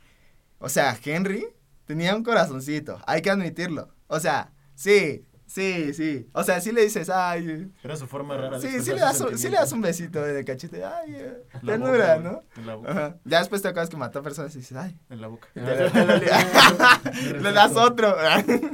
O 0.59 0.69
sea, 0.69 0.97
Henry 1.03 1.47
tenía 1.85 2.15
un 2.15 2.23
corazoncito, 2.23 2.99
hay 3.07 3.21
que 3.21 3.29
admitirlo. 3.29 3.89
O 4.07 4.19
sea, 4.19 4.51
sí, 4.75 5.25
sí, 5.45 5.93
sí. 5.93 6.27
O 6.33 6.43
sea, 6.43 6.61
sí 6.61 6.71
le 6.71 6.83
dices, 6.83 7.09
ay, 7.09 7.71
Era 7.83 7.95
su 7.95 8.07
forma 8.07 8.37
rara 8.37 8.59
de 8.59 8.69
sí, 8.69 8.81
sí 8.81 8.91
le, 8.91 8.99
das 8.99 9.19
un, 9.21 9.37
sí 9.37 9.49
le 9.49 9.57
das 9.57 9.71
un 9.71 9.81
besito 9.81 10.21
de 10.21 10.43
cachete, 10.45 10.83
ay, 10.83 11.15
eh, 11.15 11.43
La 11.61 11.73
ternura, 11.73 12.17
boca, 12.17 12.29
¿no? 12.29 12.43
En 12.57 12.67
la 12.67 12.75
boca. 12.75 12.91
Ajá. 12.91 13.17
Ya 13.25 13.39
después 13.39 13.61
te 13.61 13.69
acuerdas 13.69 13.89
que 13.89 13.97
mató 13.97 14.19
a 14.19 14.23
personas 14.23 14.53
y 14.55 14.59
dices, 14.59 14.77
ay, 14.77 14.99
En 15.09 15.21
la 15.21 15.27
boca. 15.27 15.47
te 15.53 15.61
te 17.11 17.39
le 17.39 17.51
das 17.53 17.75
otro. 17.75 18.15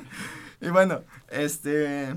y 0.61 0.69
bueno, 0.69 1.03
este. 1.29 2.15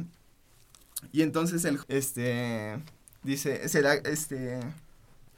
Y 1.12 1.22
entonces 1.22 1.64
el. 1.64 1.78
Este. 1.88 2.82
Dice. 3.22 3.68
Se 3.68 3.82
da, 3.82 3.94
este. 3.94 4.60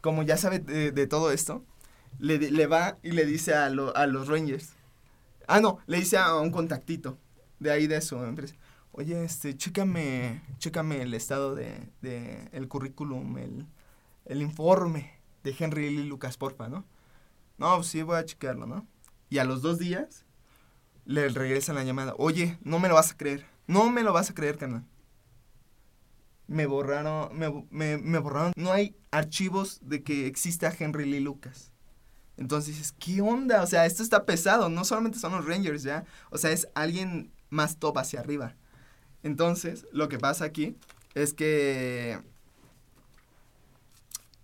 Como 0.01 0.23
ya 0.23 0.37
sabe 0.37 0.59
de, 0.61 1.07
todo 1.07 1.31
esto, 1.33 1.65
le, 2.19 2.39
le 2.39 2.67
va 2.67 2.99
y 3.03 3.13
le 3.13 3.27
dice 3.27 3.55
a, 3.55 3.69
lo- 3.71 3.97
a 3.97 4.07
los 4.07 4.29
Rangers. 4.29 4.71
Ah, 5.49 5.61
no, 5.61 5.79
le 5.87 5.99
dice 5.99 6.19
a 6.19 6.37
un 6.37 6.51
contactito 6.51 7.19
de 7.59 7.71
ahí 7.73 7.87
de 7.87 8.01
su 8.01 8.17
empresa. 8.25 8.57
Oye, 8.93 9.25
este, 9.25 9.57
chécame, 9.57 10.43
chécame 10.59 11.03
el 11.03 11.15
estado 11.15 11.55
de, 11.55 11.91
de 12.03 12.49
el 12.53 12.69
currículum, 12.69 13.39
el, 13.39 13.67
el 14.27 14.43
informe 14.43 15.13
de 15.45 15.55
Henry 15.59 15.91
Lee 15.91 16.05
Lucas, 16.05 16.37
porfa, 16.37 16.69
¿no? 16.69 16.85
No, 17.59 17.77
pues 17.77 17.89
sí, 17.89 18.03
voy 18.03 18.17
a 18.19 18.25
checarlo, 18.25 18.67
¿no? 18.67 18.87
Y 19.31 19.39
a 19.39 19.45
los 19.45 19.63
dos 19.63 19.79
días 19.79 20.25
le 21.05 21.29
regresan 21.29 21.77
la 21.77 21.85
llamada. 21.85 22.15
Oye, 22.19 22.59
no 22.63 22.79
me 22.79 22.89
lo 22.89 22.95
vas 22.95 23.13
a 23.13 23.17
creer. 23.17 23.47
No 23.67 23.91
me 23.91 24.03
lo 24.03 24.13
vas 24.13 24.31
a 24.31 24.35
creer, 24.35 24.59
carnal. 24.59 24.85
Me 26.47 26.67
borraron, 26.67 27.37
me, 27.39 27.67
me, 27.71 27.97
me 27.99 28.19
borraron. 28.19 28.53
No 28.57 28.73
hay 28.73 28.97
archivos 29.11 29.81
de 29.83 30.03
que 30.03 30.27
exista 30.27 30.75
Henry 30.77 31.05
Lee 31.05 31.21
Lucas. 31.21 31.73
Entonces 32.37 32.77
dices, 32.77 32.95
¿qué 32.99 33.21
onda? 33.21 33.63
O 33.63 33.67
sea, 33.67 33.85
esto 33.87 34.03
está 34.03 34.25
pesado. 34.25 34.69
No 34.69 34.85
solamente 34.85 35.19
son 35.19 35.33
los 35.33 35.47
Rangers, 35.47 35.83
¿ya? 35.83 36.05
O 36.31 36.39
sea, 36.39 36.51
es 36.53 36.69
alguien 36.75 37.33
más 37.51 37.79
top 37.79 37.99
hacia 37.99 38.21
arriba. 38.21 38.57
Entonces, 39.23 39.87
lo 39.93 40.09
que 40.09 40.19
pasa 40.19 40.47
aquí 40.47 40.77
es 41.15 41.35
que 41.35 42.19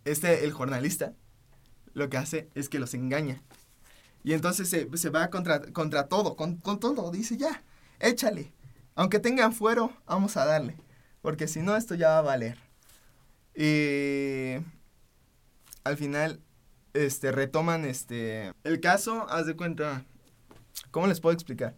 este, 0.05 0.45
el 0.45 0.53
jornalista, 0.53 1.15
lo 1.95 2.11
que 2.11 2.19
hace 2.19 2.51
es 2.55 2.69
que 2.69 2.79
los 2.79 2.93
engaña. 2.95 3.43
Y 4.23 4.35
entonces 4.35 4.69
se, 4.69 4.89
se 4.97 5.09
va 5.11 5.31
contra, 5.31 5.61
contra 5.73 6.09
todo, 6.09 6.37
con, 6.37 6.57
con 6.57 6.79
todo. 6.81 7.11
Dice, 7.11 7.37
ya, 7.37 7.63
échale. 8.01 8.53
Aunque 8.95 9.21
tengan 9.21 9.53
fuero, 9.53 9.93
vamos 10.07 10.37
a 10.37 10.45
darle. 10.45 10.77
Porque 11.23 11.49
si 11.49 11.61
no, 11.61 11.77
esto 11.77 11.95
ya 11.95 12.09
va 12.09 12.19
a 12.19 12.23
valer. 12.23 12.66
Y 13.57 14.57
al 15.85 15.97
final, 15.97 16.41
este, 16.93 17.33
retoman 17.33 17.87
este, 17.87 18.53
el 18.65 18.81
caso, 18.81 19.27
haz 19.31 19.47
de 19.47 19.57
cuenta, 19.57 20.05
¿cómo 20.91 21.07
les 21.07 21.21
puedo 21.21 21.33
explicar? 21.33 21.75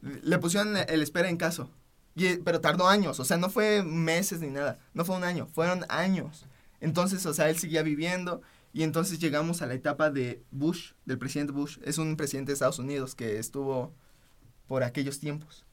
Le 0.00 0.38
pusieron 0.38 0.76
el 0.76 1.02
espera 1.02 1.30
en 1.30 1.38
caso. 1.38 1.70
Y, 2.14 2.36
pero 2.38 2.60
tardó 2.60 2.88
años, 2.88 3.18
o 3.20 3.24
sea, 3.24 3.36
no 3.36 3.50
fue 3.50 3.82
meses 3.82 4.40
ni 4.40 4.48
nada, 4.48 4.78
no 4.94 5.04
fue 5.04 5.16
un 5.16 5.24
año, 5.24 5.46
fueron 5.46 5.84
años. 5.88 6.46
Entonces, 6.80 7.24
o 7.26 7.34
sea, 7.34 7.48
él 7.50 7.58
seguía 7.58 7.82
viviendo 7.82 8.42
y 8.72 8.82
entonces 8.82 9.18
llegamos 9.18 9.62
a 9.62 9.66
la 9.66 9.74
etapa 9.74 10.10
de 10.10 10.42
Bush, 10.50 10.92
del 11.06 11.18
presidente 11.18 11.52
Bush. 11.52 11.78
Es 11.82 11.96
un 11.98 12.16
presidente 12.16 12.50
de 12.50 12.54
Estados 12.54 12.78
Unidos 12.78 13.14
que 13.14 13.38
estuvo 13.38 13.94
por 14.66 14.82
aquellos 14.82 15.18
tiempos. 15.18 15.64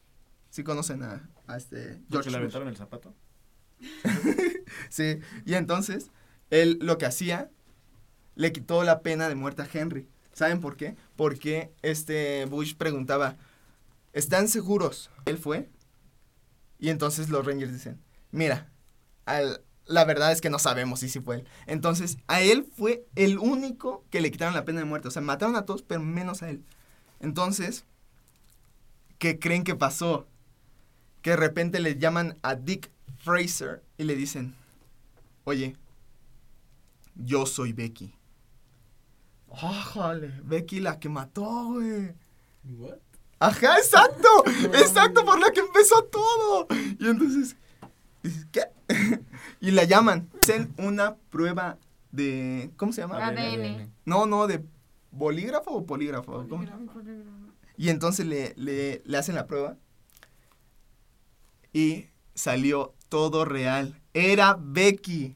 ¿Sí 0.49 0.63
conocen 0.63 1.03
a, 1.03 1.29
a 1.47 1.57
este 1.57 1.95
Porque 2.09 2.29
George 2.29 2.31
le 2.31 2.37
aventaron 2.37 2.67
el 2.67 2.77
zapato. 2.77 3.13
Sí, 4.89 5.19
y 5.45 5.55
entonces 5.55 6.11
él 6.49 6.77
lo 6.81 6.97
que 6.97 7.05
hacía, 7.05 7.49
le 8.35 8.51
quitó 8.53 8.83
la 8.83 9.01
pena 9.01 9.29
de 9.29 9.35
muerte 9.35 9.63
a 9.63 9.69
Henry. 9.71 10.07
¿Saben 10.33 10.61
por 10.61 10.77
qué? 10.77 10.95
Porque 11.15 11.73
este 11.83 12.45
Bush 12.45 12.75
preguntaba, 12.75 13.37
¿están 14.13 14.47
seguros? 14.49 15.11
Él 15.25 15.37
fue. 15.37 15.69
Y 16.79 16.89
entonces 16.89 17.29
los 17.29 17.45
Rangers 17.45 17.71
dicen, 17.73 18.01
mira, 18.31 18.71
al- 19.25 19.63
la 19.85 20.05
verdad 20.05 20.31
es 20.31 20.41
que 20.41 20.49
no 20.49 20.59
sabemos 20.59 20.99
si 21.01 21.09
sí 21.09 21.19
fue 21.19 21.37
él. 21.37 21.47
Entonces, 21.67 22.17
a 22.27 22.41
él 22.41 22.67
fue 22.75 23.05
el 23.15 23.37
único 23.37 24.05
que 24.09 24.21
le 24.21 24.31
quitaron 24.31 24.53
la 24.53 24.65
pena 24.65 24.79
de 24.79 24.85
muerte. 24.85 25.09
O 25.09 25.11
sea, 25.11 25.21
mataron 25.21 25.55
a 25.55 25.65
todos, 25.65 25.83
pero 25.83 26.01
menos 26.01 26.41
a 26.43 26.49
él. 26.49 26.63
Entonces, 27.19 27.85
¿qué 29.17 29.39
creen 29.39 29.63
que 29.63 29.75
pasó? 29.75 30.27
Que 31.21 31.31
de 31.31 31.37
repente 31.37 31.79
le 31.79 31.97
llaman 31.97 32.37
a 32.43 32.55
Dick 32.55 32.91
Fraser 33.23 33.81
y 33.97 34.03
le 34.03 34.15
dicen, 34.15 34.53
oye, 35.45 35.77
yo 37.15 37.45
soy 37.45 37.71
Becky. 37.71 38.13
¡Ájale! 39.49 40.33
Becky 40.43 40.81
la 40.81 40.99
que 40.99 41.07
mató, 41.07 41.69
güey. 41.69 42.13
What? 42.65 42.97
Ajá, 43.39 43.77
exacto, 43.77 44.27
exacto, 44.73 45.23
por 45.25 45.39
la 45.39 45.51
que 45.51 45.61
empezó 45.61 46.03
todo. 46.05 46.67
Y 46.99 47.07
entonces, 47.07 47.55
¿qué? 48.51 48.63
y 49.61 49.71
la 49.71 49.85
llaman. 49.85 50.29
Hacen 50.41 50.73
una 50.77 51.15
prueba 51.15 51.77
de, 52.11 52.71
¿cómo 52.75 52.91
se 52.91 53.01
llama? 53.01 53.25
ADN. 53.25 53.89
No, 54.05 54.25
no, 54.25 54.47
de 54.47 54.63
bolígrafo 55.11 55.71
o 55.71 55.85
polígrafo. 55.85 56.45
¿cómo? 56.49 56.65
Y 57.77 57.89
entonces 57.89 58.25
le, 58.25 58.53
le, 58.57 59.01
le 59.05 59.17
hacen 59.17 59.35
la 59.35 59.47
prueba. 59.47 59.77
Y 61.71 62.07
salió 62.33 62.93
todo 63.13 63.45
real. 63.45 63.93
Era 64.15 64.57
Becky. 64.59 65.35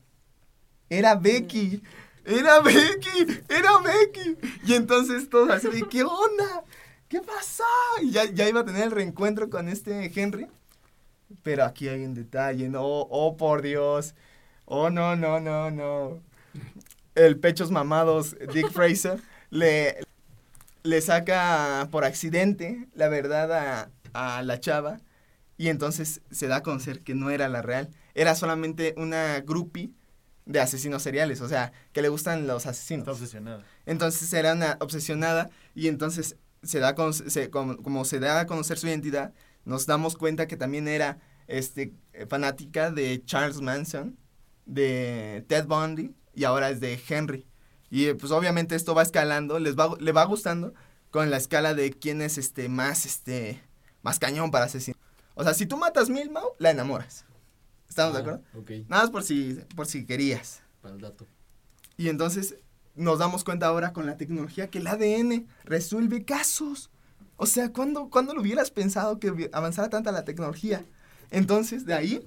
Era 0.90 1.14
Becky. 1.14 1.84
Era 2.26 2.60
Becky. 2.60 3.44
Era 3.50 3.78
Becky. 3.78 4.36
Y 4.66 4.74
entonces 4.74 5.30
todos 5.30 5.52
así 5.52 5.68
de, 5.68 5.88
¿qué 5.88 6.02
onda? 6.04 6.64
¿Qué 7.08 7.22
pasó? 7.22 7.64
Y 8.02 8.10
ya, 8.10 8.26
ya 8.26 8.50
iba 8.50 8.62
a 8.62 8.66
tener 8.66 8.86
el 8.86 8.90
reencuentro 8.90 9.52
con 9.52 9.70
este 9.70 10.12
Henry. 10.16 10.48
Pero 11.44 11.66
aquí 11.66 11.88
hay 11.88 12.04
un 12.04 12.16
detalle. 12.16 12.68
No, 12.68 12.82
oh 12.84 13.38
por 13.38 13.62
Dios. 13.62 14.16
Oh, 14.66 14.90
no, 14.90 15.16
no, 15.16 15.40
no, 15.40 15.70
no. 15.70 16.20
El 17.14 17.38
pechos 17.38 17.70
mamados, 17.70 18.36
Dick 18.56 18.72
Fraser, 18.72 19.20
le, 19.52 20.00
le 20.82 21.00
saca 21.02 21.88
por 21.92 22.06
accidente 22.06 22.88
la 22.96 23.08
verdad 23.08 23.52
a, 23.52 23.90
a 24.14 24.42
la 24.42 24.60
chava 24.60 25.00
y 25.58 25.70
entonces 25.70 26.22
se 26.32 26.48
da 26.48 26.58
a 26.58 26.64
conocer 26.64 27.02
que 27.04 27.16
no 27.16 27.30
era 27.30 27.48
la 27.50 27.62
real. 27.62 27.90
Era 28.14 28.36
solamente 28.36 28.94
una 28.98 29.40
groupie 29.42 29.92
de 30.46 30.60
asesinos 30.62 31.04
seriales, 31.04 31.42
o 31.42 31.50
sea, 31.50 31.74
que 31.94 32.02
le 32.02 32.10
gustan 32.10 32.48
los 32.48 32.66
asesinos. 32.66 33.02
Está 33.08 33.12
obsesionada. 33.12 33.66
Entonces 33.86 34.32
era 34.34 34.54
una 34.54 34.78
obsesionada 34.80 35.50
y 35.76 35.88
entonces 35.88 36.38
se 36.64 36.80
da 36.80 36.96
se- 37.12 37.50
como, 37.50 37.78
como 37.78 38.06
se 38.06 38.20
da 38.20 38.40
a 38.42 38.46
conocer 38.48 38.78
su 38.78 38.88
identidad, 38.88 39.34
nos 39.66 39.86
damos 39.86 40.16
cuenta 40.18 40.48
que 40.48 40.58
también 40.58 40.88
era 40.88 41.20
este 41.48 41.94
eh, 42.14 42.26
fanática 42.28 42.92
de 42.92 43.24
Charles 43.26 43.62
Manson, 43.62 44.18
de 44.66 45.46
Ted 45.48 45.66
Bundy 45.68 46.14
y 46.34 46.44
ahora 46.46 46.70
es 46.70 46.80
de 46.80 47.00
Henry. 47.08 47.46
Y 47.90 48.06
eh, 48.08 48.16
pues 48.16 48.32
obviamente 48.32 48.76
esto 48.76 48.96
va 48.96 49.02
escalando, 49.04 49.60
les 49.60 49.76
va, 49.78 49.96
le 50.00 50.12
va 50.12 50.24
gustando 50.26 50.74
con 51.10 51.30
la 51.30 51.38
escala 51.38 51.74
de 51.74 51.92
quién 51.92 52.22
es 52.22 52.38
este 52.38 52.70
más 52.70 53.06
este 53.06 53.62
más 54.04 54.20
cañón 54.20 54.52
para 54.52 54.66
asesinar. 54.66 54.98
O 55.40 55.44
sea, 55.44 55.54
si 55.54 55.66
tú 55.68 55.78
matas 55.78 56.10
mil 56.10 56.30
Mau, 56.32 56.54
la 56.60 56.72
enamoras. 56.72 57.26
¿Estamos 57.88 58.14
de 58.14 58.20
Ah, 58.20 58.22
acuerdo? 58.22 58.44
Ok, 58.60 58.72
Nada 58.90 59.04
más 59.04 59.12
por 59.12 59.24
si 59.24 59.54
por 59.76 59.86
si 59.86 60.06
querías. 60.06 60.62
para 60.82 60.96
el 60.96 61.02
dato. 61.02 61.28
Y 61.96 62.10
entonces 62.10 62.56
nos 62.96 63.20
damos 63.20 63.44
cuenta 63.44 63.68
ahora 63.68 63.94
con 63.94 64.06
la 64.06 64.18
tecnología 64.18 64.68
que 64.70 64.80
el 64.80 64.88
ADN 64.88 65.48
resuelve 65.64 66.26
casos. 66.26 66.90
O 67.36 67.46
sea, 67.46 67.72
¿cuándo, 67.72 68.10
¿cuándo 68.10 68.34
lo 68.34 68.42
hubieras 68.42 68.72
pensado 68.72 69.20
que 69.20 69.50
avanzara 69.54 69.90
tanta 69.90 70.12
la 70.12 70.26
tecnología? 70.26 70.84
Entonces, 71.30 71.86
de 71.86 71.94
ahí, 71.94 72.26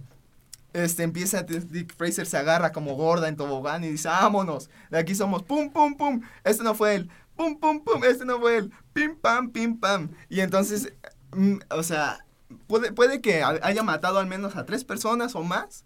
este, 0.73 1.03
empieza, 1.03 1.43
Dick 1.43 1.97
Fraser 1.97 2.27
se 2.27 2.37
agarra 2.37 2.71
como 2.71 2.95
gorda 2.95 3.27
en 3.29 3.35
tobogán 3.37 3.83
y 3.83 3.89
dice, 3.91 4.07
vámonos, 4.09 4.71
de 4.91 4.99
aquí 4.99 5.17
somos, 5.17 5.43
pum, 5.43 5.71
pum, 5.71 5.97
pum, 5.97 6.21
este 6.45 6.63
no 6.63 6.77
fue 6.77 6.95
él, 6.95 7.11
pum, 7.35 7.59
pum, 7.59 7.83
pum, 7.83 8.05
este 8.05 8.25
no 8.25 8.39
fue 8.39 8.59
él, 8.59 8.73
pim, 8.93 9.17
pam, 9.17 9.51
pim, 9.51 9.81
pam. 9.81 10.11
Y 10.29 10.41
entonces, 10.41 10.93
mm, 11.33 11.57
o 11.71 11.83
sea, 11.83 12.25
puede, 12.67 12.93
puede 12.93 13.21
que 13.21 13.43
ha- 13.43 13.59
haya 13.63 13.83
matado 13.83 14.19
al 14.19 14.27
menos 14.27 14.57
a 14.57 14.67
tres 14.67 14.85
personas 14.85 15.35
o 15.35 15.43
más, 15.43 15.85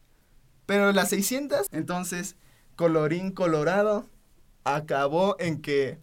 pero 0.67 0.93
las 0.93 1.11
600, 1.11 1.67
entonces, 1.73 2.37
colorín 2.77 3.31
colorado, 3.33 4.09
acabó 4.65 5.37
en 5.39 5.61
que 5.61 5.99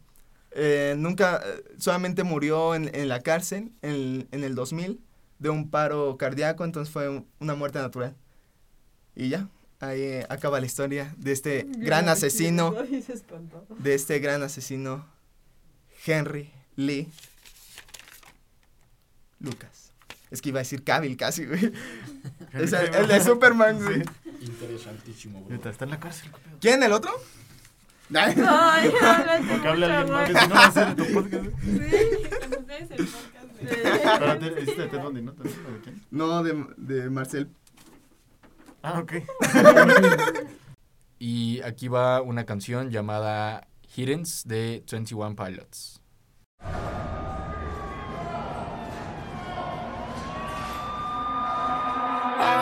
eh, 0.51 0.95
nunca, 0.97 1.41
eh, 1.45 1.63
solamente 1.77 2.23
murió 2.23 2.75
en, 2.75 2.93
en 2.93 3.07
la 3.09 3.21
cárcel 3.21 3.71
en, 3.81 4.27
en 4.31 4.43
el 4.43 4.53
2000 4.55 4.99
de 5.39 5.49
un 5.49 5.69
paro 5.69 6.17
cardíaco, 6.17 6.63
entonces 6.65 6.91
fue 6.93 7.09
un- 7.09 7.25
una 7.39 7.55
muerte 7.55 7.79
natural. 7.79 8.15
Y 9.15 9.29
ya, 9.29 9.47
ahí 9.79 10.01
eh, 10.01 10.25
acaba 10.29 10.59
la 10.59 10.65
historia 10.65 11.15
de 11.17 11.31
este 11.31 11.65
gran 11.77 12.07
asesino, 12.09 12.71
de 13.79 13.93
este 13.95 14.19
gran 14.19 14.43
asesino 14.43 15.05
Henry 16.05 16.51
Lee 16.75 17.07
Lucas. 19.39 19.90
Es 20.31 20.41
que 20.41 20.49
iba 20.49 20.59
a 20.59 20.63
decir 20.63 20.83
Cavill 20.83 21.17
casi, 21.17 21.45
güey. 21.45 21.71
Es 22.53 22.73
el, 22.73 22.93
el 22.93 23.07
de 23.07 23.21
Superman, 23.23 23.81
güey. 23.81 24.03
Interesantísimo. 24.41 25.39
Ahorita 25.39 25.69
Está 25.69 25.85
en 25.85 25.91
la 25.91 25.99
cárcel. 25.99 26.31
¿Quién, 26.59 26.83
el 26.83 26.91
otro? 26.91 27.11
Ay, 28.13 28.35
Porque 29.49 29.67
hable 29.67 29.85
alguien 29.85 30.11
más, 30.13 30.29
amor. 30.29 30.41
si 30.41 30.47
no 30.49 30.55
va 30.55 30.65
a 30.65 30.71
ser 30.71 30.95
tu 30.95 31.05
podcast. 31.13 31.45
Sí, 31.45 32.39
con 32.39 32.59
ustedes 32.59 32.91
el 32.91 33.07
podcast 33.07 34.41
de... 34.41 34.61
Hiciste 34.61 34.81
de 34.81 34.87
Ted 34.89 34.99
Bundy, 35.01 35.21
¿no? 35.21 35.33
¿También? 35.33 35.59
¿O 35.65 35.71
de 35.71 35.79
quién? 35.79 36.01
No, 36.11 36.43
de, 36.43 36.65
de 36.77 37.09
Marcel. 37.09 37.49
Ah, 38.83 38.99
ok. 38.99 39.13
Y 41.19 41.61
aquí 41.61 41.87
va 41.87 42.21
una 42.21 42.45
canción 42.45 42.89
llamada 42.89 43.67
Hiddens 43.95 44.43
de 44.45 44.83
21 44.91 45.35
Pilots. 45.35 46.01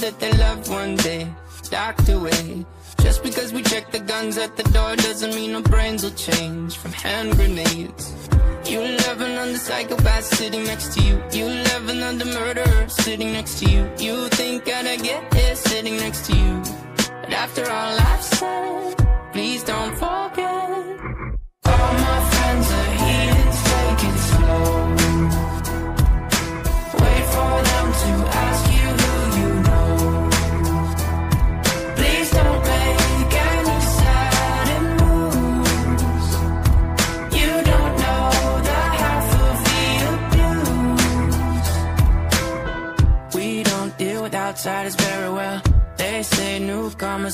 that 0.00 0.18
they 0.18 0.32
love 0.32 0.68
one 0.70 0.96
day 0.96 1.28
docked 1.68 2.08
away. 2.08 2.64
Just 3.00 3.22
because 3.22 3.52
we 3.52 3.62
check 3.62 3.90
the 3.92 4.00
guns 4.00 4.38
at 4.38 4.56
the 4.56 4.62
door 4.64 4.96
doesn't 4.96 5.34
mean 5.34 5.54
our 5.54 5.62
brains 5.62 6.02
will 6.02 6.18
change 6.28 6.76
from 6.78 6.92
hand 6.92 7.32
grenades. 7.36 8.28
You 8.64 8.80
loving 8.80 9.36
on 9.36 9.52
the 9.52 9.58
psychopath 9.58 10.24
sitting 10.24 10.64
next 10.64 10.94
to 10.94 11.02
you. 11.02 11.22
You 11.32 11.46
loving 11.72 12.02
on 12.02 12.18
the 12.18 12.24
murderer 12.24 12.88
sitting 12.88 13.32
next 13.32 13.58
to 13.60 13.70
you. 13.70 13.90
You 13.98 14.28
think 14.28 14.68
I'd 14.68 15.02
get 15.02 15.34
here 15.34 15.56
sitting 15.56 15.96
next 15.96 16.26
to 16.26 16.36
you. 16.36 16.62
But 17.22 17.32
after 17.32 17.64
all 17.70 17.98
I've 18.00 18.22
said, 18.22 18.94
please 19.32 19.62
don't 19.64 19.94
forget. 19.96 21.29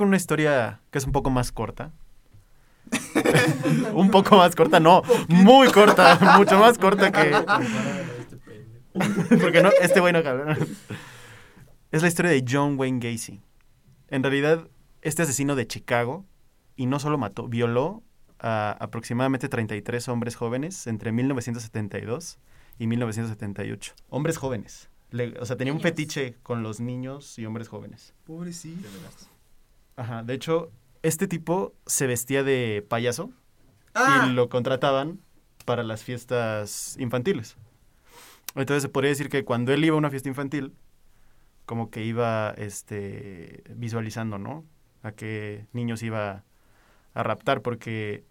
Con 0.00 0.08
una 0.08 0.16
historia 0.16 0.80
que 0.90 0.96
es 0.96 1.04
un 1.04 1.12
poco 1.12 1.28
más 1.28 1.52
corta. 1.52 1.92
un 3.92 4.10
poco 4.10 4.38
más 4.38 4.56
corta, 4.56 4.80
no, 4.80 5.02
muy 5.28 5.70
corta, 5.70 6.18
mucho 6.38 6.58
más 6.58 6.78
corta 6.78 7.12
que... 7.12 7.32
Porque 9.42 9.62
no, 9.62 9.68
este 9.78 10.00
güey 10.00 10.14
no 10.14 10.22
cabrón. 10.22 10.56
Es 11.90 12.00
la 12.00 12.08
historia 12.08 12.30
de 12.30 12.42
John 12.48 12.78
Wayne 12.78 12.98
Gacy. 12.98 13.42
En 14.08 14.22
realidad, 14.22 14.68
este 15.02 15.24
asesino 15.24 15.54
de 15.54 15.66
Chicago, 15.66 16.24
y 16.76 16.86
no 16.86 16.98
solo 16.98 17.18
mató, 17.18 17.46
violó 17.46 18.02
a 18.38 18.74
aproximadamente 18.80 19.50
33 19.50 20.08
hombres 20.08 20.34
jóvenes 20.34 20.86
entre 20.86 21.12
1972 21.12 22.38
y 22.78 22.86
1978. 22.86 23.92
Hombres 24.08 24.38
jóvenes. 24.38 24.88
Le- 25.10 25.38
o 25.38 25.44
sea, 25.44 25.58
tenía 25.58 25.74
un 25.74 25.80
fetiche 25.82 26.38
con 26.42 26.62
los 26.62 26.80
niños 26.80 27.38
y 27.38 27.44
hombres 27.44 27.68
jóvenes. 27.68 28.14
Pobrecito. 28.24 28.88
Ajá, 30.00 30.22
de 30.22 30.32
hecho, 30.32 30.72
este 31.02 31.28
tipo 31.28 31.74
se 31.84 32.06
vestía 32.06 32.42
de 32.42 32.82
payaso 32.88 33.30
Ah, 33.94 34.26
y 34.26 34.32
lo 34.32 34.48
contrataban 34.48 35.20
para 35.66 35.82
las 35.82 36.02
fiestas 36.02 36.96
infantiles. 36.98 37.58
Entonces 38.54 38.82
se 38.82 38.88
podría 38.88 39.10
decir 39.10 39.28
que 39.28 39.44
cuando 39.44 39.74
él 39.74 39.84
iba 39.84 39.94
a 39.94 39.98
una 39.98 40.08
fiesta 40.08 40.30
infantil, 40.30 40.72
como 41.66 41.90
que 41.90 42.02
iba 42.02 42.54
este, 42.56 43.62
visualizando, 43.76 44.38
¿no? 44.38 44.64
A 45.02 45.12
qué 45.12 45.66
niños 45.74 46.02
iba 46.02 46.44
a 47.12 47.22
raptar, 47.22 47.60
porque 47.60 48.24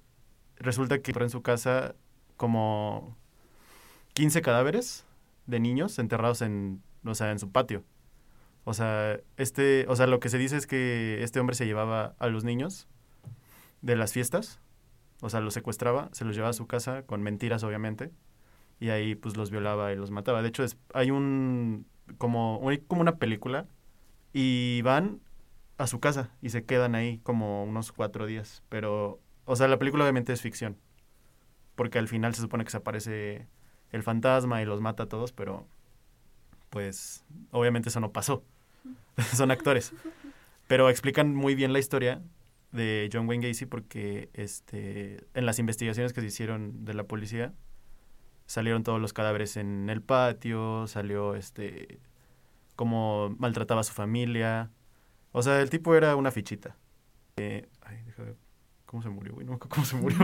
resulta 0.58 1.00
que 1.04 1.12
en 1.12 1.30
su 1.30 1.44
casa 1.44 1.94
como 2.36 3.16
15 4.14 4.42
cadáveres 4.42 5.06
de 5.46 5.60
niños 5.60 6.00
enterrados 6.00 6.42
en, 6.42 6.82
o 7.06 7.14
sea, 7.14 7.32
en 7.32 7.38
su 7.38 7.52
patio. 7.52 7.84
O 8.70 8.74
sea, 8.74 9.20
este, 9.38 9.86
o 9.88 9.96
sea, 9.96 10.06
lo 10.06 10.20
que 10.20 10.30
se 10.30 10.38
dice 10.38 10.56
es 10.56 10.68
que 10.68 11.24
este 11.24 11.40
hombre 11.40 11.56
se 11.56 11.66
llevaba 11.66 12.16
a 12.20 12.28
los 12.28 12.44
niños 12.44 12.88
de 13.82 13.96
las 13.96 14.14
fiestas 14.14 14.62
o 15.22 15.30
sea, 15.30 15.42
los 15.42 15.54
secuestraba, 15.54 16.10
se 16.14 16.26
los 16.26 16.36
llevaba 16.36 16.52
a 16.52 16.54
su 16.54 16.68
casa 16.68 17.04
con 17.04 17.22
mentiras, 17.22 17.64
obviamente, 17.64 18.12
y 18.80 18.90
ahí 18.90 19.16
pues 19.16 19.36
los 19.36 19.52
violaba 19.52 19.92
y 19.92 19.96
los 19.96 20.12
mataba. 20.12 20.42
De 20.42 20.50
hecho, 20.50 20.64
es, 20.64 20.78
hay 20.94 21.12
un 21.12 21.86
como, 22.18 22.62
como 22.88 23.02
una 23.02 23.18
película 23.18 23.68
y 24.34 24.82
van 24.84 25.22
a 25.78 25.88
su 25.88 26.00
casa 26.00 26.32
y 26.42 26.50
se 26.50 26.66
quedan 26.66 26.96
ahí 26.96 27.20
como 27.20 27.64
unos 27.66 27.92
cuatro 27.92 28.26
días. 28.28 28.64
Pero, 28.70 29.20
o 29.46 29.56
sea, 29.56 29.68
la 29.68 29.80
película 29.80 30.06
obviamente 30.06 30.34
es 30.34 30.42
ficción, 30.42 30.78
porque 31.76 32.00
al 32.00 32.08
final 32.08 32.34
se 32.36 32.42
supone 32.42 32.64
que 32.64 32.72
se 32.72 32.78
aparece 32.78 33.48
el 33.92 34.04
fantasma 34.04 34.62
y 34.62 34.66
los 34.66 34.82
mata 34.82 35.04
a 35.04 35.10
todos, 35.10 35.34
pero 35.34 35.68
pues 36.70 37.26
obviamente 37.52 37.90
eso 37.90 38.00
no 38.00 38.12
pasó. 38.12 38.44
Son 39.36 39.52
actores. 39.52 39.94
Pero 40.68 40.90
explican 40.90 41.36
muy 41.36 41.56
bien 41.56 41.74
la 41.74 41.80
historia 41.80 42.22
de 42.72 43.10
John 43.12 43.28
Wayne 43.28 43.48
Gacy 43.48 43.66
porque 43.66 44.30
este, 44.34 45.26
en 45.34 45.46
las 45.46 45.60
investigaciones 45.60 46.14
que 46.14 46.22
se 46.22 46.28
hicieron 46.28 46.86
de 46.86 46.94
la 46.94 47.04
policía 47.06 47.54
salieron 48.46 48.84
todos 48.84 49.00
los 49.00 49.14
cadáveres 49.14 49.58
en 49.58 49.90
el 49.90 50.02
patio, 50.02 50.88
salió 50.88 51.36
este 51.36 52.00
cómo 52.76 53.36
maltrataba 53.38 53.82
a 53.82 53.84
su 53.84 53.94
familia. 53.94 54.72
O 55.32 55.44
sea, 55.44 55.62
el 55.62 55.70
tipo 55.70 55.96
era 55.96 56.16
una 56.16 56.32
fichita. 56.32 56.76
Eh, 57.38 57.70
ay, 57.82 58.02
deja 58.06 58.24
ver 58.24 58.38
cómo 58.86 59.04
se 59.04 59.10
murió, 59.10 59.34
güey, 59.34 59.46
no 59.46 59.60
cómo 59.60 59.86
se 59.86 59.96
murió. 59.98 60.18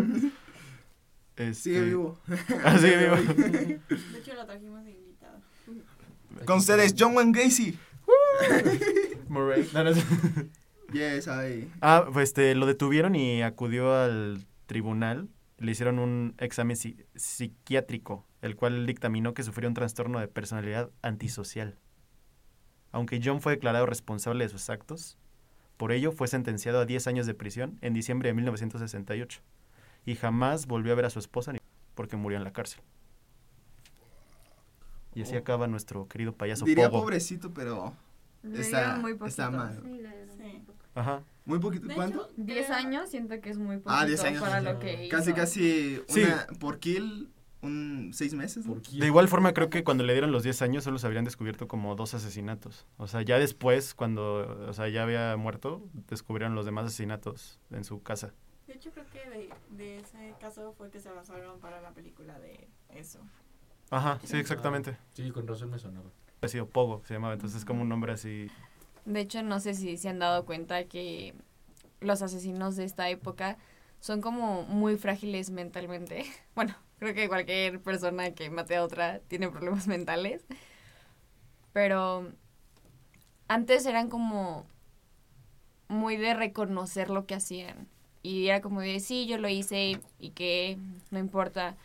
Este, 1.35 1.53
sigue 1.53 1.81
vivo. 1.81 2.19
Ah, 2.63 2.77
sigue 2.77 2.97
vivo. 2.97 3.15
De 3.15 3.79
hecho, 4.17 4.33
lo 4.33 4.45
trajimos 4.45 4.83
de 4.83 4.91
invitado. 4.91 5.39
Con 6.45 6.57
ustedes, 6.59 6.95
John 6.97 7.15
Wayne 7.15 7.31
Gacy. 7.31 7.77
Murray. 9.29 9.67
No, 9.73 9.83
no 9.83 9.89
es- 9.91 10.05
Yes, 10.93 11.27
I. 11.27 11.69
Ah, 11.81 12.05
pues 12.13 12.29
este, 12.29 12.53
lo 12.55 12.65
detuvieron 12.65 13.15
y 13.15 13.41
acudió 13.41 13.93
al 13.95 14.45
tribunal. 14.67 15.29
Le 15.57 15.71
hicieron 15.71 15.99
un 15.99 16.35
examen 16.37 16.75
psi- 16.77 17.05
psiquiátrico, 17.15 18.25
el 18.41 18.55
cual 18.55 18.85
dictaminó 18.85 19.33
que 19.33 19.43
sufrió 19.43 19.67
un 19.67 19.73
trastorno 19.73 20.19
de 20.19 20.27
personalidad 20.27 20.91
antisocial. 21.01 21.79
Aunque 22.91 23.19
John 23.23 23.41
fue 23.41 23.53
declarado 23.53 23.85
responsable 23.85 24.43
de 24.45 24.49
sus 24.49 24.69
actos, 24.69 25.17
por 25.77 25.91
ello 25.91 26.11
fue 26.11 26.27
sentenciado 26.27 26.79
a 26.79 26.85
10 26.85 27.07
años 27.07 27.25
de 27.25 27.33
prisión 27.33 27.77
en 27.81 27.93
diciembre 27.93 28.29
de 28.29 28.33
1968 28.35 29.41
y 30.05 30.15
jamás 30.15 30.67
volvió 30.67 30.93
a 30.93 30.95
ver 30.95 31.05
a 31.05 31.09
su 31.09 31.19
esposa 31.19 31.51
ni- 31.51 31.59
porque 31.95 32.15
murió 32.15 32.37
en 32.37 32.43
la 32.43 32.53
cárcel. 32.53 32.81
Y 35.15 35.21
así 35.23 35.35
Oh. 35.35 35.39
acaba 35.39 35.67
nuestro 35.67 36.07
querido 36.07 36.33
payaso 36.33 36.65
Diría 36.65 36.89
Pogo. 36.89 37.01
pobrecito, 37.03 37.53
pero 37.53 37.93
Le 38.43 38.59
está, 38.61 38.79
dieron 38.83 39.01
muy 39.01 39.13
poquito. 39.13 39.27
está 39.27 39.49
mal. 39.49 39.81
Sí, 39.83 40.01
Sí. 40.37 40.61
Ajá. 40.93 41.23
Muy 41.45 41.59
poquito. 41.59 41.87
De 41.87 41.95
¿Cuánto? 41.95 42.25
hecho, 42.25 42.33
10 42.37 42.65
creo- 42.67 42.77
años 42.77 43.09
siento 43.09 43.39
que 43.41 43.49
es 43.49 43.57
muy 43.57 43.77
poquito 43.77 43.91
Ah, 43.91 44.05
10 44.05 44.23
años. 44.23 44.41
para 44.41 44.61
lo 44.61 44.79
que 44.79 45.07
Casi, 45.09 45.29
hizo. 45.31 45.35
casi 45.35 46.01
Sí. 46.07 46.23
una 46.23 46.47
por 46.59 46.79
kill, 46.79 47.29
un 47.61 48.11
seis 48.13 48.33
meses. 48.33 48.65
¿no? 48.65 48.75
De 48.75 49.05
igual 49.07 49.27
forma, 49.27 49.53
creo 49.53 49.69
que 49.69 49.83
cuando 49.83 50.03
le 50.03 50.13
dieron 50.13 50.31
los 50.31 50.43
10 50.43 50.61
años 50.61 50.83
solo 50.83 50.97
se 50.99 51.07
habrían 51.07 51.25
descubierto 51.25 51.67
como 51.67 51.95
dos 51.95 52.13
asesinatos. 52.13 52.85
O 52.97 53.07
sea, 53.07 53.21
ya 53.23 53.39
después, 53.39 53.93
cuando 53.95 54.67
o 54.69 54.73
sea, 54.73 54.87
ya 54.89 55.03
había 55.03 55.35
muerto, 55.37 55.83
descubrieron 56.09 56.55
los 56.55 56.65
demás 56.65 56.85
asesinatos 56.85 57.59
en 57.71 57.83
su 57.83 58.01
casa. 58.03 58.33
De 58.67 58.73
hecho, 58.73 58.91
creo 58.91 59.05
que 59.11 59.29
de, 59.29 59.49
de 59.71 59.97
ese 59.97 60.33
caso 60.39 60.73
fue 60.77 60.89
que 60.89 60.99
se 60.99 61.09
basaron 61.11 61.59
para 61.59 61.81
la 61.81 61.91
película 61.91 62.37
de 62.39 62.67
eso. 62.89 63.19
Ajá, 63.89 64.19
sí, 64.23 64.37
exactamente. 64.37 64.97
Sí, 65.13 65.31
con 65.31 65.47
razón 65.47 65.69
me 65.69 65.79
sonaba. 65.79 66.09
Ha 66.41 66.47
sido 66.47 66.67
Pogo, 66.67 67.01
se 67.05 67.13
llamaba. 67.13 67.33
Entonces 67.33 67.59
es 67.59 67.65
como 67.65 67.81
un 67.81 67.89
nombre 67.89 68.13
así. 68.13 68.49
De 69.05 69.19
hecho, 69.19 69.43
no 69.43 69.59
sé 69.59 69.73
si 69.73 69.97
se 69.97 70.09
han 70.09 70.19
dado 70.19 70.45
cuenta 70.45 70.85
que 70.85 71.35
los 72.01 72.21
asesinos 72.21 72.75
de 72.75 72.85
esta 72.85 73.09
época 73.09 73.57
son 73.99 74.21
como 74.21 74.63
muy 74.63 74.97
frágiles 74.97 75.49
mentalmente. 75.49 76.25
Bueno, 76.55 76.75
creo 76.99 77.13
que 77.13 77.27
cualquier 77.27 77.81
persona 77.81 78.31
que 78.31 78.49
mate 78.49 78.77
a 78.77 78.83
otra 78.83 79.19
tiene 79.27 79.49
problemas 79.49 79.87
mentales. 79.89 80.45
Pero 81.73 82.31
antes 83.47 83.85
eran 83.85 84.09
como 84.09 84.65
muy 85.87 86.17
de 86.17 86.33
reconocer 86.33 87.09
lo 87.09 87.25
que 87.25 87.35
hacían. 87.35 87.87
Y 88.23 88.47
era 88.47 88.61
como 88.61 88.81
de, 88.81 88.99
sí, 88.99 89.27
yo 89.27 89.37
lo 89.37 89.49
hice 89.49 89.99
y 90.19 90.29
que 90.31 90.79
no 91.11 91.19
importa. 91.19 91.75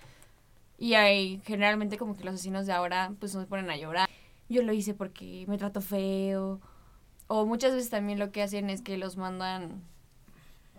Y 0.80 0.94
hay 0.94 1.42
generalmente 1.44 1.98
como 1.98 2.16
que 2.16 2.24
los 2.24 2.34
asesinos 2.34 2.64
de 2.66 2.72
ahora 2.72 3.12
pues 3.20 3.34
nos 3.34 3.44
ponen 3.46 3.70
a 3.70 3.76
llorar. 3.76 4.08
Yo 4.48 4.62
lo 4.62 4.72
hice 4.72 4.94
porque 4.94 5.44
me 5.46 5.58
trató 5.58 5.82
feo. 5.82 6.58
O 7.26 7.44
muchas 7.44 7.74
veces 7.74 7.90
también 7.90 8.18
lo 8.18 8.32
que 8.32 8.42
hacen 8.42 8.70
es 8.70 8.80
que 8.80 8.96
los 8.96 9.18
mandan 9.18 9.82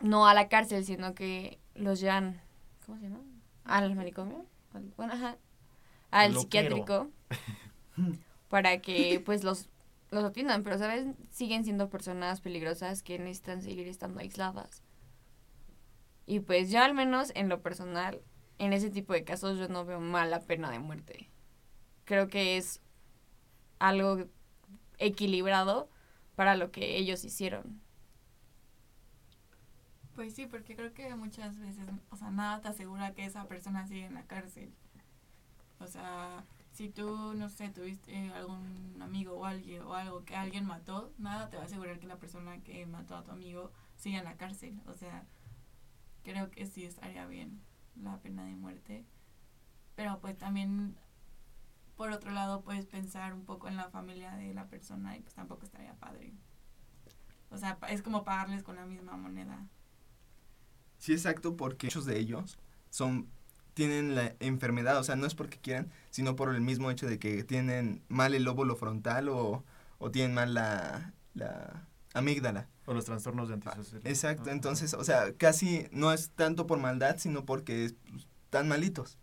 no 0.02 0.28
a 0.28 0.34
la 0.34 0.50
cárcel, 0.50 0.84
sino 0.86 1.14
que 1.14 1.60
los 1.76 2.00
llevan, 2.00 2.42
¿cómo 2.86 2.98
se 2.98 3.04
llama? 3.06 3.20
Al 3.64 3.96
manicomio. 3.96 4.44
Al- 4.74 4.92
bueno, 4.98 5.14
ajá. 5.14 5.38
Al 6.10 6.34
Loquero. 6.34 6.76
psiquiátrico. 6.76 7.10
para 8.50 8.82
que 8.82 9.22
pues 9.24 9.44
los, 9.44 9.70
los 10.10 10.24
atiendan. 10.24 10.64
Pero, 10.64 10.80
¿sabes? 10.80 11.06
Siguen 11.30 11.64
siendo 11.64 11.90
personas 11.90 12.42
peligrosas 12.42 13.04
que 13.04 13.20
necesitan 13.20 13.62
seguir 13.62 13.88
estando 13.88 14.20
aisladas. 14.20 14.82
Y 16.26 16.40
pues 16.40 16.72
yo 16.72 16.82
al 16.82 16.96
menos 16.96 17.32
en 17.36 17.50
lo 17.50 17.62
personal, 17.62 18.20
en 18.58 18.74
ese 18.74 18.90
tipo 18.90 19.14
de 19.14 19.24
casos 19.24 19.58
yo 19.58 19.68
no 19.68 19.86
veo 19.86 20.00
mal 20.00 20.30
la 20.30 20.42
pena 20.42 20.70
de 20.70 20.80
muerte. 20.80 21.30
Creo 22.06 22.28
que 22.28 22.58
es 22.58 22.82
algo 23.80 24.26
equilibrado 24.98 25.90
para 26.36 26.56
lo 26.56 26.72
que 26.72 26.98
ellos 26.98 27.24
hicieron. 27.26 27.82
Pues 30.16 30.36
sí, 30.36 30.46
porque 30.46 30.76
creo 30.76 30.94
que 30.94 31.16
muchas 31.16 31.58
veces, 31.58 31.88
o 32.10 32.16
sea, 32.18 32.30
nada 32.30 32.62
te 32.62 32.68
asegura 32.68 33.14
que 33.14 33.26
esa 33.26 33.46
persona 33.46 33.88
sigue 33.88 34.06
en 34.06 34.14
la 34.14 34.24
cárcel. 34.24 34.72
O 35.80 35.88
sea, 35.88 36.44
si 36.74 36.90
tú, 36.90 37.34
no 37.34 37.50
sé, 37.50 37.70
tuviste 37.70 38.30
algún 38.32 39.00
amigo 39.02 39.34
o 39.34 39.46
alguien 39.46 39.82
o 39.84 39.94
algo 39.94 40.24
que 40.24 40.36
alguien 40.36 40.66
mató, 40.66 41.12
nada 41.18 41.50
te 41.50 41.58
va 41.58 41.64
a 41.64 41.66
asegurar 41.66 42.00
que 42.00 42.08
la 42.08 42.18
persona 42.18 42.60
que 42.64 42.86
mató 42.86 43.16
a 43.16 43.24
tu 43.24 43.32
amigo 43.32 43.72
siga 43.98 44.20
en 44.20 44.26
la 44.26 44.38
cárcel. 44.38 44.80
O 44.88 44.94
sea, 44.94 45.26
creo 46.24 46.52
que 46.52 46.66
sí 46.66 46.86
estaría 46.86 47.26
bien 47.26 47.62
la 47.96 48.18
pena 48.20 48.46
de 48.46 48.56
muerte. 48.56 49.06
Pero 49.96 50.20
pues 50.20 50.38
también, 50.38 50.96
por 51.96 52.12
otro 52.12 52.32
lado, 52.32 52.62
puedes 52.62 52.86
pensar 52.86 53.34
un 53.34 53.46
poco 53.46 53.68
en 53.68 53.78
la 53.78 53.90
familia 53.90 54.32
de 54.36 54.54
la 54.54 54.68
persona 54.68 55.18
y 55.18 55.22
pues 55.22 55.34
tampoco 55.34 55.66
estaría 55.66 55.94
padre. 55.96 56.34
O 57.50 57.58
sea, 57.58 57.78
es 57.90 58.02
como 58.02 58.24
pagarles 58.24 58.64
con 58.64 58.76
la 58.78 58.86
misma 58.86 59.18
moneda. 59.18 59.68
Sí, 60.98 61.14
exacto, 61.14 61.58
porque 61.58 61.88
muchos 61.88 62.06
de 62.06 62.20
ellos 62.20 62.58
son 62.90 63.28
tienen 63.74 64.16
la 64.16 64.36
enfermedad, 64.40 65.00
o 65.00 65.04
sea, 65.04 65.16
no 65.16 65.26
es 65.26 65.36
porque 65.36 65.58
quieran, 65.58 65.92
sino 66.10 66.36
por 66.36 66.54
el 66.54 66.62
mismo 66.62 66.92
hecho 66.92 67.08
de 67.08 67.20
que 67.20 67.44
tienen 67.44 68.04
mal 68.10 68.34
el 68.34 68.44
lóbulo 68.44 68.76
frontal 68.76 69.30
o, 69.30 69.64
o 69.98 70.12
tienen 70.12 70.34
mal 70.34 70.54
la, 70.54 71.14
la 71.34 71.88
amígdala. 72.14 72.68
O 72.92 72.94
los 72.94 73.06
trastornos 73.06 73.48
de 73.48 73.56
antisocial. 73.56 74.02
Exacto, 74.04 74.50
entonces, 74.50 74.94
o 74.94 75.04
sea, 75.04 75.34
casi 75.34 75.88
no 75.92 76.12
es 76.12 76.32
tanto 76.32 76.68
por 76.68 76.80
maldad, 76.80 77.18
sino 77.18 77.46
porque 77.46 77.94
pues, 78.10 78.28
están 78.44 78.68
malitos. 78.68 79.18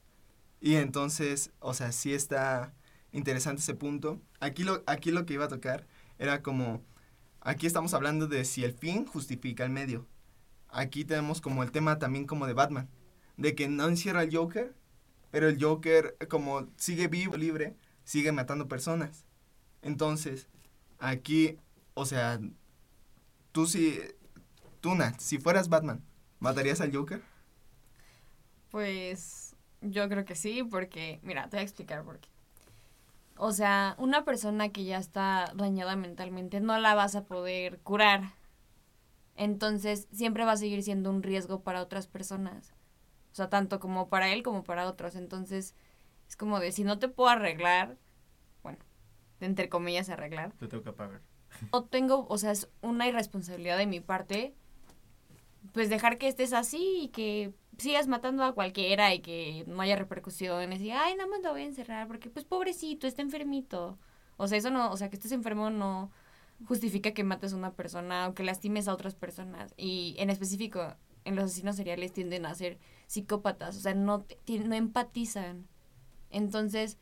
Y 0.61 0.75
entonces, 0.75 1.51
o 1.61 1.75
sea, 1.75 1.93
sí 1.93 2.15
está 2.15 2.75
interesante 3.13 3.61
ese 3.61 3.75
punto. 3.75 4.21
Aquí 4.41 4.65
lo, 4.65 4.83
aquí 4.87 5.11
lo 5.11 5.27
que 5.27 5.35
iba 5.35 5.45
a 5.45 5.49
tocar 5.49 5.87
era 6.19 6.43
como 6.43 6.83
Aquí 7.41 7.67
estamos 7.67 7.95
hablando 7.95 8.27
de 8.27 8.45
si 8.45 8.65
el 8.65 8.73
fin 8.73 9.07
justifica 9.07 9.65
el 9.65 9.71
medio. 9.71 10.07
Aquí 10.69 11.05
tenemos 11.05 11.41
como 11.41 11.63
el 11.63 11.71
tema 11.71 11.99
también 11.99 12.27
como 12.27 12.47
de 12.47 12.53
Batman, 12.53 12.91
de 13.37 13.55
que 13.55 13.69
no 13.69 13.89
encierra 13.89 14.21
al 14.21 14.35
Joker, 14.35 14.75
pero 15.31 15.49
el 15.49 15.63
Joker 15.63 16.17
como 16.29 16.69
sigue 16.77 17.09
vivo, 17.09 17.37
libre, 17.37 17.77
sigue 18.05 18.33
matando 18.33 18.69
personas. 18.69 19.25
Entonces, 19.83 20.49
aquí, 20.99 21.57
o 21.95 22.05
sea, 22.05 22.41
tú 23.53 23.67
si, 23.67 24.01
tú 24.81 24.95
Nat, 24.95 25.19
si 25.19 25.39
fueras 25.39 25.69
Batman, 25.69 26.03
¿matarías 26.41 26.81
al 26.81 26.95
Joker? 26.95 27.23
Pues 28.71 29.57
yo 29.81 30.09
creo 30.09 30.25
que 30.25 30.35
sí, 30.35 30.63
porque, 30.63 31.21
mira, 31.23 31.45
te 31.45 31.57
voy 31.57 31.61
a 31.61 31.63
explicar 31.63 32.05
por 32.05 32.19
qué. 32.19 32.29
O 33.37 33.53
sea, 33.53 33.95
una 33.99 34.25
persona 34.25 34.71
que 34.71 34.85
ya 34.85 34.99
está 34.99 35.53
dañada 35.55 35.95
mentalmente 35.97 36.61
no 36.61 36.79
la 36.79 36.95
vas 36.95 37.15
a 37.15 37.25
poder 37.25 37.79
curar. 37.81 38.33
Entonces, 39.37 40.09
siempre 40.13 40.45
va 40.45 40.53
a 40.53 40.57
seguir 40.57 40.83
siendo 40.83 41.11
un 41.11 41.23
riesgo 41.23 41.61
para 41.61 41.81
otras 41.81 42.09
personas. 42.09 42.75
O 43.33 43.37
sea, 43.37 43.49
tanto 43.49 43.79
como 43.79 44.09
para 44.09 44.31
él 44.31 44.43
como 44.43 44.65
para 44.65 44.89
otros. 44.89 45.15
Entonces, 45.15 45.77
es 46.29 46.37
como 46.37 46.59
de, 46.59 46.73
si 46.73 46.83
no 46.83 46.99
te 46.99 47.09
puedo 47.09 47.31
arreglar, 47.31 47.97
bueno, 48.65 48.79
entre 49.41 49.69
comillas 49.69 50.09
arreglar, 50.09 50.53
Te 50.55 50.67
tengo 50.67 50.83
que 50.83 50.93
pagar. 50.93 51.21
No 51.73 51.85
tengo, 51.85 52.27
o 52.29 52.39
sea, 52.39 52.53
es 52.53 52.69
una 52.83 53.07
irresponsabilidad 53.09 53.79
de 53.79 53.87
mi 53.87 54.01
parte, 54.01 54.55
pues 55.73 55.91
dejar 55.91 56.19
que 56.19 56.29
estés 56.29 56.53
así 56.53 57.03
y 57.03 57.09
que 57.09 57.53
sigas 57.79 58.09
matando 58.09 58.45
a 58.45 58.53
cualquiera 58.53 59.15
y 59.15 59.21
que 59.21 59.65
no 59.67 59.81
haya 59.81 59.97
repercusiones 59.97 60.81
y, 60.81 60.91
ay, 60.91 61.15
nada 61.17 61.29
más 61.29 61.43
lo 61.43 61.53
voy 61.53 61.63
a 61.63 61.67
encerrar 61.67 62.09
porque, 62.09 62.31
pues, 62.31 62.45
pobrecito, 62.45 63.07
está 63.07 63.23
enfermito. 63.23 63.99
O 64.37 64.49
sea, 64.49 64.59
eso 64.59 64.71
no, 64.71 64.91
o 64.91 64.97
sea, 64.97 65.11
que 65.11 65.17
estés 65.17 65.33
enfermo 65.33 65.71
no 65.71 66.11
justifica 66.67 67.13
que 67.13 67.25
mates 67.25 67.53
a 67.53 67.57
una 67.57 67.73
persona 67.75 68.29
o 68.29 68.35
que 68.35 68.43
lastimes 68.43 68.89
a 68.89 68.95
otras 68.95 69.15
personas. 69.15 69.75
Y 69.77 70.17
en 70.19 70.31
específico, 70.31 70.95
en 71.25 71.37
los 71.37 71.47
asesinos 71.47 71.77
seriales 71.77 72.13
tienden 72.13 72.47
a 72.47 72.55
ser 72.55 72.79
psicópatas, 73.07 73.77
o 73.77 73.81
sea, 73.81 73.95
no, 73.95 74.27
no 74.47 74.75
empatizan. 74.75 75.69
Entonces, 76.31 76.99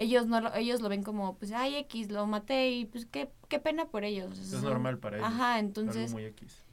ellos 0.00 0.26
no 0.26 0.40
lo, 0.40 0.52
ellos 0.54 0.80
lo 0.80 0.88
ven 0.88 1.02
como, 1.04 1.36
pues, 1.36 1.52
ay, 1.52 1.76
X, 1.76 2.10
lo 2.10 2.26
maté 2.26 2.70
y 2.70 2.86
pues 2.86 3.06
qué, 3.06 3.30
qué 3.48 3.58
pena 3.60 3.86
por 3.88 4.02
ellos. 4.02 4.36
Es 4.38 4.48
son- 4.50 4.64
normal 4.64 4.98
para 4.98 5.18
ellos. 5.18 5.28
Ajá, 5.28 5.54
Algo 5.54 5.66
entonces, 5.68 6.12
muy 6.12 6.24
X. 6.24 6.64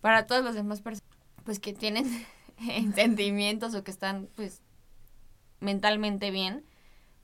para 0.00 0.26
todas 0.26 0.42
las 0.44 0.54
demás 0.54 0.80
personas, 0.80 1.04
pues 1.44 1.58
que 1.58 1.72
tienen 1.74 2.06
sentimientos 2.94 3.74
o 3.74 3.84
que 3.84 3.90
están, 3.90 4.28
pues, 4.36 4.62
mentalmente 5.60 6.30
bien, 6.30 6.64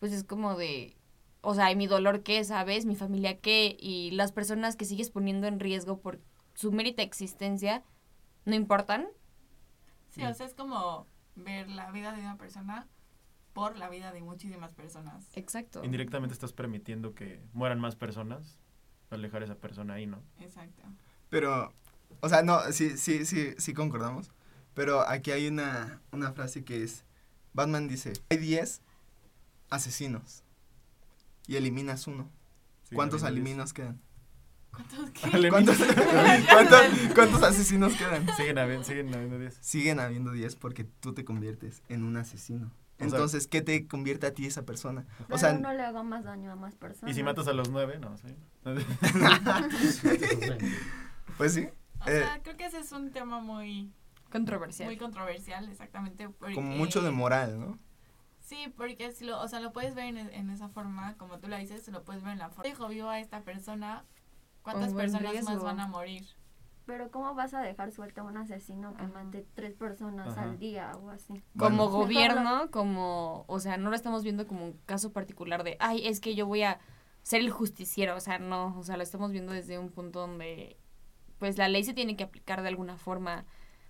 pues 0.01 0.13
es 0.13 0.25
como 0.25 0.57
de, 0.57 0.97
o 1.43 1.55
sea, 1.55 1.71
¿y 1.71 1.77
mi 1.77 1.87
dolor 1.87 2.23
qué, 2.23 2.43
sabes? 2.45 2.87
Mi 2.87 2.97
familia 2.97 3.39
qué, 3.39 3.77
y 3.79 4.11
las 4.13 4.33
personas 4.33 4.77
que 4.77 4.85
sigues 4.85 5.11
poniendo 5.11 5.47
en 5.47 5.61
riesgo 5.61 6.01
por 6.01 6.21
su 6.55 6.73
mérita 6.73 7.03
existencia, 7.03 7.83
¿no 8.45 8.55
importan? 8.55 9.07
Sí, 10.09 10.25
o 10.25 10.35
sea, 10.35 10.47
es 10.47 10.55
como 10.55 11.07
ver 11.37 11.69
la 11.69 11.91
vida 11.93 12.13
de 12.13 12.21
una 12.23 12.37
persona 12.37 12.89
por 13.61 13.77
la 13.77 13.91
vida 13.91 14.11
de 14.11 14.23
muchísimas 14.23 14.73
personas. 14.73 15.29
Exacto. 15.35 15.85
Indirectamente 15.85 16.33
estás 16.33 16.55
permitiendo 16.55 17.15
que 17.15 17.43
mueran 17.53 17.79
más 17.79 17.95
personas 17.95 18.59
al 19.11 19.21
dejar 19.21 19.43
a 19.43 19.45
esa 19.45 19.55
persona 19.55 19.93
ahí, 19.93 20.07
¿no? 20.07 20.23
Exacto. 20.39 20.83
Pero, 21.29 21.75
o 22.21 22.29
sea, 22.31 22.43
no, 22.43 22.59
sí, 22.73 22.97
sí, 22.97 23.27
sí, 23.27 23.53
sí 23.59 23.75
concordamos. 23.75 24.31
Pero 24.73 25.07
aquí 25.07 25.31
hay 25.31 25.47
una, 25.47 26.01
una 26.11 26.33
frase 26.33 26.65
que 26.65 26.83
es, 26.83 27.05
Batman 27.53 27.87
dice, 27.87 28.15
hay 28.31 28.39
10 28.39 28.81
asesinos 29.69 30.43
y 31.47 31.57
eliminas 31.57 32.07
uno. 32.07 32.31
Sí, 32.89 32.95
¿Cuántos 32.95 33.23
eliminos 33.25 33.75
quedan? 33.75 34.01
¿Cuántos 34.71 35.11
qué? 35.11 35.49
¿Cuántos, 35.51 35.77
cuántos, 36.51 36.81
cuántos 37.15 37.43
asesinos 37.43 37.93
quedan? 37.93 38.27
Siguen 38.39 38.57
habiendo, 38.57 38.85
siguen 38.85 39.15
habiendo 39.15 39.39
10. 39.39 39.59
Siguen 39.61 40.01
habiendo 40.01 40.33
10 40.33 40.57
porque 40.57 40.85
tú 40.85 41.13
te 41.13 41.27
conviertes 41.27 41.83
en 41.91 42.05
un 42.05 42.17
asesino. 42.17 42.73
Entonces, 43.01 43.47
¿qué 43.47 43.63
te 43.63 43.87
convierte 43.87 44.27
a 44.27 44.35
ti 44.35 44.47
esa 44.47 44.65
persona? 44.65 45.07
Pero 45.19 45.35
O 45.35 45.39
sea, 45.39 45.53
no 45.55 45.73
le 45.73 45.83
hago 45.83 46.05
más 46.05 46.25
daño 46.25 46.53
a 46.53 46.57
más 46.57 46.77
personas. 46.77 47.11
Y 47.13 47.15
si 47.15 47.23
matas 47.23 47.49
a 47.49 47.53
los 47.53 47.71
9, 47.71 47.99
no, 47.99 48.17
sí. 48.19 48.35
pues 51.37 51.55
sí, 51.55 51.69
O 52.05 52.09
Eh, 52.09 52.23
sea, 52.25 52.41
creo 52.43 52.57
que 52.57 52.67
ese 52.67 52.79
es 52.79 52.93
un 52.93 53.11
tema 53.13 53.41
muy, 53.41 53.93
Controversial. 54.31 54.87
muy 54.89 54.97
controversial, 54.97 55.69
exactamente. 55.69 56.29
Porque, 56.29 56.55
como 56.55 56.71
mucho 56.71 57.03
de 57.03 57.11
moral, 57.11 57.59
¿no? 57.59 57.79
Sí, 58.41 58.73
porque 58.77 59.13
si 59.13 59.25
lo, 59.25 59.41
o 59.41 59.49
sea, 59.49 59.61
lo 59.61 59.73
puedes 59.73 59.95
ver 59.95 60.07
en, 60.07 60.17
en 60.19 60.51
esa 60.51 60.69
forma, 60.69 61.17
como 61.17 61.39
tú 61.39 61.49
la 61.49 61.59
dices, 61.59 61.87
lo 61.89 62.03
puedes 62.05 62.23
ver 62.23 62.33
en 62.33 62.39
la 62.41 62.49
forma. 62.51 62.65
Dejo 62.69 62.89
vivo 62.89 63.09
a 63.09 63.21
esta 63.21 63.43
persona, 63.43 64.05
¿cuántas 64.63 64.93
personas 64.93 65.23
más 65.35 65.45
riesgo. 65.47 65.65
van 65.65 65.81
a 65.81 65.87
morir? 65.87 66.27
Pero 66.91 67.09
¿cómo 67.13 67.33
vas 67.37 67.55
a 67.55 67.61
dejar 67.63 67.93
suelto 67.93 68.23
a 68.23 68.25
un 68.25 68.37
asesino 68.37 68.97
que 68.97 69.05
Ajá. 69.05 69.23
mate 69.23 69.47
tres 69.55 69.75
personas 69.75 70.37
Ajá. 70.37 70.43
al 70.43 70.59
día 70.59 70.91
o 71.01 71.11
así? 71.11 71.35
como 71.57 71.89
Bueno, 71.89 71.89
gobierno, 71.91 72.71
como, 72.73 73.45
o 73.47 73.61
sea, 73.61 73.77
no 73.77 73.91
lo 73.91 73.95
estamos 73.95 74.25
viendo 74.25 74.49
como 74.49 74.65
un 74.65 74.73
caso 74.87 75.13
particular 75.13 75.63
de, 75.63 75.77
ay, 75.79 76.05
es 76.09 76.19
que 76.19 76.35
yo 76.35 76.47
voy 76.47 76.65
a 76.65 76.81
ser 77.23 77.43
el 77.43 77.51
justiciero, 77.51 78.17
o 78.17 78.21
sea, 78.21 78.41
no, 78.41 78.77
o 78.77 78.83
sea, 78.83 78.97
lo 78.97 79.05
estamos 79.05 79.31
viendo 79.31 79.53
desde 79.53 79.79
un 79.79 79.91
punto 79.91 80.19
donde, 80.19 80.79
pues, 81.39 81.59
la 81.59 81.69
ley 81.69 81.85
se 81.85 81.95
tiene 81.95 82.17
que 82.17 82.25
aplicar 82.25 82.61
de 82.63 82.69
alguna 82.69 82.97
forma, 82.97 83.45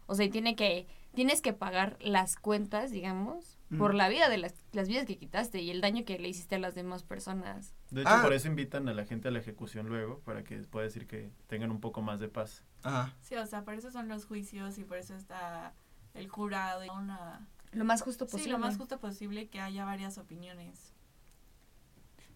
o 0.06 0.14
sea, 0.14 0.26
y 0.26 0.30
tiene 0.30 0.54
que, 0.54 0.86
tienes 1.14 1.40
que 1.40 1.54
pagar 1.54 1.96
las 2.02 2.36
cuentas, 2.36 2.90
digamos, 2.90 3.56
por 3.78 3.94
Mm. 3.94 3.96
la 3.96 4.08
vida 4.10 4.28
de 4.28 4.36
las, 4.36 4.54
las 4.72 4.88
vidas 4.88 5.06
que 5.06 5.16
quitaste 5.16 5.62
y 5.62 5.70
el 5.70 5.80
daño 5.80 6.04
que 6.04 6.18
le 6.18 6.28
hiciste 6.28 6.56
a 6.56 6.58
las 6.58 6.74
demás 6.74 7.02
personas. 7.04 7.72
De 7.90 8.02
hecho, 8.02 8.10
Ah. 8.12 8.20
por 8.22 8.32
eso 8.34 8.46
invitan 8.48 8.88
a 8.88 8.92
la 8.94 9.06
gente 9.06 9.28
a 9.28 9.30
la 9.30 9.38
ejecución 9.38 9.88
luego, 9.88 10.18
para 10.20 10.42
que 10.44 10.56
pueda 10.64 10.84
decir 10.84 11.06
que 11.06 11.30
tengan 11.46 11.70
un 11.70 11.80
poco 11.80 12.02
más 12.02 12.20
de 12.20 12.28
paz. 12.28 12.64
Ajá. 12.82 13.14
Sí, 13.20 13.36
o 13.36 13.46
sea, 13.46 13.64
por 13.64 13.74
eso 13.74 13.90
son 13.90 14.08
los 14.08 14.24
juicios 14.24 14.78
y 14.78 14.84
por 14.84 14.98
eso 14.98 15.14
está 15.14 15.74
el 16.14 16.28
jurado 16.28 16.84
y 16.84 16.88
una... 16.88 17.46
Lo 17.72 17.84
más 17.84 18.02
justo 18.02 18.26
posible. 18.26 18.44
Sí, 18.44 18.50
lo 18.50 18.58
más 18.58 18.76
justo 18.76 18.98
posible 18.98 19.48
que 19.48 19.60
haya 19.60 19.84
varias 19.84 20.18
opiniones. 20.18 20.92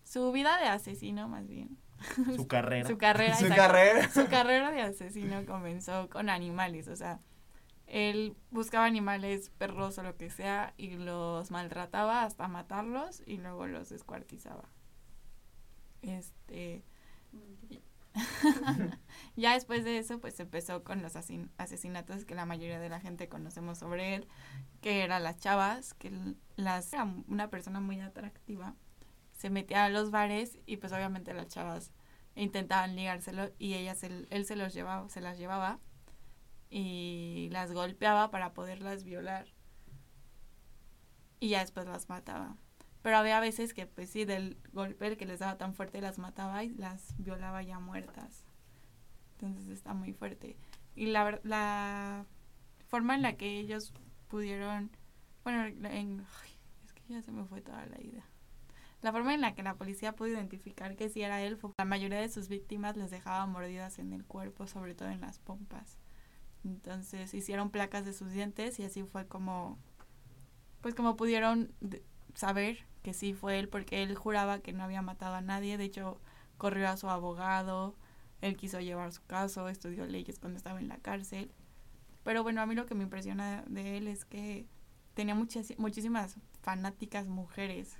Su 0.04 0.30
vida 0.32 0.58
de 0.58 0.68
asesino, 0.68 1.28
más 1.28 1.48
bien. 1.48 1.76
Su 2.36 2.46
carrera. 2.46 2.88
Su 2.88 2.98
carrera. 2.98 3.36
Su 3.36 3.48
carrera. 3.48 4.10
Su 4.10 4.28
carrera 4.28 4.70
de 4.70 4.82
asesino 4.82 5.44
comenzó 5.46 6.08
con 6.10 6.28
animales, 6.28 6.88
o 6.88 6.96
sea, 6.96 7.20
él 7.86 8.36
buscaba 8.50 8.84
animales, 8.84 9.50
perros 9.50 9.98
o 9.98 10.02
lo 10.02 10.16
que 10.16 10.30
sea, 10.30 10.74
y 10.76 10.96
los 10.96 11.50
maltrataba 11.50 12.24
hasta 12.24 12.48
matarlos 12.48 13.22
y 13.26 13.38
luego 13.38 13.66
los 13.66 13.88
descuartizaba. 13.88 14.68
Este. 16.02 16.84
ya 19.36 19.54
después 19.54 19.84
de 19.84 19.98
eso, 19.98 20.20
pues 20.20 20.38
empezó 20.38 20.84
con 20.84 21.02
los 21.02 21.16
asesinatos 21.16 22.24
que 22.24 22.34
la 22.34 22.46
mayoría 22.46 22.78
de 22.78 22.88
la 22.88 23.00
gente 23.00 23.28
conocemos 23.28 23.78
sobre 23.78 24.14
él, 24.14 24.28
que 24.80 25.02
eran 25.02 25.22
las 25.22 25.38
chavas, 25.38 25.94
que 25.94 26.12
las 26.56 26.92
era 26.92 27.04
una 27.28 27.50
persona 27.50 27.80
muy 27.80 28.00
atractiva. 28.00 28.74
Se 29.32 29.50
metía 29.50 29.84
a 29.84 29.88
los 29.88 30.10
bares 30.10 30.58
y 30.66 30.76
pues 30.76 30.92
obviamente 30.92 31.34
las 31.34 31.48
chavas 31.48 31.90
intentaban 32.36 32.96
ligárselo 32.96 33.50
y 33.58 33.74
ella 33.74 33.94
se, 33.94 34.26
él 34.30 34.44
se 34.44 34.56
los 34.56 34.74
llevaba, 34.74 35.08
se 35.08 35.20
las 35.20 35.38
llevaba 35.38 35.80
y 36.70 37.48
las 37.52 37.72
golpeaba 37.72 38.30
para 38.30 38.54
poderlas 38.54 39.04
violar 39.04 39.46
y 41.40 41.50
ya 41.50 41.60
después 41.60 41.86
las 41.86 42.08
mataba. 42.08 42.56
Pero 43.04 43.18
había 43.18 43.38
veces 43.38 43.74
que 43.74 43.86
pues 43.86 44.08
sí, 44.08 44.24
del 44.24 44.56
golpe 44.72 45.06
el 45.06 45.18
que 45.18 45.26
les 45.26 45.40
daba 45.40 45.58
tan 45.58 45.74
fuerte 45.74 46.00
las 46.00 46.18
mataba 46.18 46.64
y 46.64 46.70
las 46.70 47.14
violaba 47.18 47.62
ya 47.62 47.78
muertas. 47.78 48.46
Entonces 49.32 49.68
está 49.68 49.92
muy 49.92 50.14
fuerte. 50.14 50.56
Y 50.96 51.08
la, 51.08 51.38
la 51.42 52.24
forma 52.88 53.14
en 53.14 53.20
la 53.20 53.36
que 53.36 53.58
ellos 53.58 53.92
pudieron, 54.28 54.90
bueno, 55.42 55.66
es 55.66 56.92
que 56.94 57.02
ya 57.06 57.20
se 57.20 57.30
me 57.30 57.44
fue 57.44 57.60
toda 57.60 57.84
la 57.84 58.00
idea. 58.00 58.24
La 59.02 59.12
forma 59.12 59.34
en 59.34 59.42
la 59.42 59.54
que 59.54 59.62
la 59.62 59.74
policía 59.74 60.16
pudo 60.16 60.28
identificar 60.28 60.96
que 60.96 61.10
sí 61.10 61.20
era 61.20 61.42
él 61.42 61.58
fue 61.58 61.72
la 61.76 61.84
mayoría 61.84 62.22
de 62.22 62.30
sus 62.30 62.48
víctimas 62.48 62.96
les 62.96 63.10
dejaba 63.10 63.44
mordidas 63.44 63.98
en 63.98 64.14
el 64.14 64.24
cuerpo, 64.24 64.66
sobre 64.66 64.94
todo 64.94 65.10
en 65.10 65.20
las 65.20 65.40
pompas. 65.40 65.98
Entonces 66.64 67.34
hicieron 67.34 67.68
placas 67.68 68.06
de 68.06 68.14
sus 68.14 68.32
dientes 68.32 68.80
y 68.80 68.84
así 68.84 69.02
fue 69.02 69.26
como, 69.26 69.78
pues 70.80 70.94
como 70.94 71.16
pudieron 71.16 71.70
saber 72.34 72.86
que 73.04 73.12
sí 73.12 73.34
fue 73.34 73.58
él, 73.60 73.68
porque 73.68 74.02
él 74.02 74.16
juraba 74.16 74.60
que 74.60 74.72
no 74.72 74.82
había 74.82 75.02
matado 75.02 75.34
a 75.34 75.42
nadie. 75.42 75.76
De 75.76 75.84
hecho, 75.84 76.18
corrió 76.56 76.88
a 76.88 76.96
su 76.96 77.10
abogado, 77.10 77.94
él 78.40 78.56
quiso 78.56 78.80
llevar 78.80 79.12
su 79.12 79.22
caso, 79.26 79.68
estudió 79.68 80.06
leyes 80.06 80.40
cuando 80.40 80.56
estaba 80.56 80.80
en 80.80 80.88
la 80.88 80.96
cárcel. 80.96 81.52
Pero 82.24 82.42
bueno, 82.42 82.62
a 82.62 82.66
mí 82.66 82.74
lo 82.74 82.86
que 82.86 82.94
me 82.94 83.04
impresiona 83.04 83.62
de 83.68 83.98
él 83.98 84.08
es 84.08 84.24
que 84.24 84.66
tenía 85.12 85.34
muchas, 85.34 85.78
muchísimas 85.78 86.36
fanáticas 86.62 87.28
mujeres, 87.28 87.98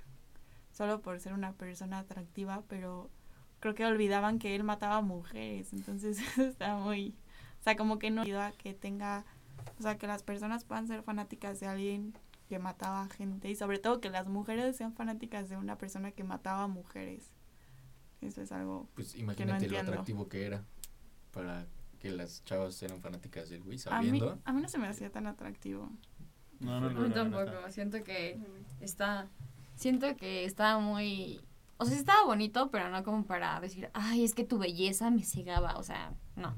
solo 0.71 1.03
por 1.03 1.19
ser 1.19 1.33
una 1.33 1.53
persona 1.53 1.99
atractiva, 1.99 2.63
pero 2.67 3.11
creo 3.59 3.75
que 3.75 3.85
olvidaban 3.85 4.39
que 4.39 4.55
él 4.55 4.63
mataba 4.63 5.01
mujeres. 5.01 5.71
Entonces 5.71 6.17
está 6.39 6.77
muy... 6.77 7.15
O 7.61 7.63
sea, 7.63 7.77
como 7.77 7.99
que 7.99 8.09
no 8.09 8.23
ayuda 8.23 8.51
que 8.53 8.73
tenga... 8.73 9.23
O 9.77 9.83
sea, 9.83 9.99
que 9.99 10.07
las 10.07 10.23
personas 10.23 10.63
puedan 10.63 10.87
ser 10.87 11.03
fanáticas 11.03 11.59
de 11.59 11.67
alguien 11.67 12.17
que 12.47 12.59
mataba 12.59 13.07
gente 13.09 13.49
y 13.49 13.55
sobre 13.55 13.79
todo 13.79 13.99
que 13.99 14.09
las 14.09 14.27
mujeres 14.27 14.75
sean 14.75 14.93
fanáticas 14.93 15.49
de 15.49 15.57
una 15.57 15.77
persona 15.77 16.11
que 16.11 16.23
mataba 16.23 16.67
mujeres. 16.67 17.31
Eso 18.21 18.41
es 18.41 18.51
algo... 18.51 18.87
Pues 18.95 19.15
imagínate 19.15 19.67
lo 19.67 19.75
entiendo. 19.77 19.91
atractivo 19.91 20.27
que 20.27 20.45
era. 20.45 20.63
para 21.31 21.67
que 21.99 22.11
las 22.11 22.43
chavas 22.43 22.81
eran 22.83 23.01
fanáticas 23.01 23.49
del 23.49 23.63
güey, 23.63 23.79
A 23.89 24.01
mí, 24.01 24.07
sabiendo. 24.07 24.39
a 24.43 24.53
mí 24.53 24.61
no 24.61 24.67
se 24.67 24.77
me 24.77 24.87
hacía 24.87 25.11
tan 25.11 25.27
atractivo. 25.27 25.89
No, 26.59 26.79
no 26.79 26.89
lo 26.89 27.07
la 27.07 27.13
tampoco, 27.13 27.51
siento 27.69 28.03
que 28.03 28.39
está, 28.79 29.27
siento 29.75 30.15
que 30.15 30.45
estaba 30.45 30.79
muy, 30.79 31.41
o 31.77 31.85
sea, 31.85 31.97
estaba 31.97 32.23
bonito, 32.25 32.69
pero 32.71 32.89
no 32.89 33.03
como 33.03 33.25
para 33.25 33.59
decir, 33.59 33.89
ay, 33.93 34.23
es 34.23 34.33
que 34.33 34.43
tu 34.43 34.57
belleza 34.57 35.09
me 35.09 35.23
cegaba, 35.23 35.77
o 35.77 35.83
sea, 35.83 36.13
no, 36.35 36.55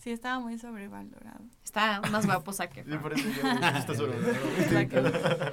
Sí, 0.00 0.10
estaba 0.10 0.38
muy 0.40 0.58
sobrevalorado. 0.58 1.44
está 1.62 2.00
más 2.10 2.24
guapo 2.26 2.52
que 2.72 2.82
Sí, 2.84 2.90
por 3.00 3.12
eso 3.12 3.28
yo 3.28 3.48
está 3.50 3.94
sobre 3.94 4.18
La 4.72 4.88
que- 4.88 5.52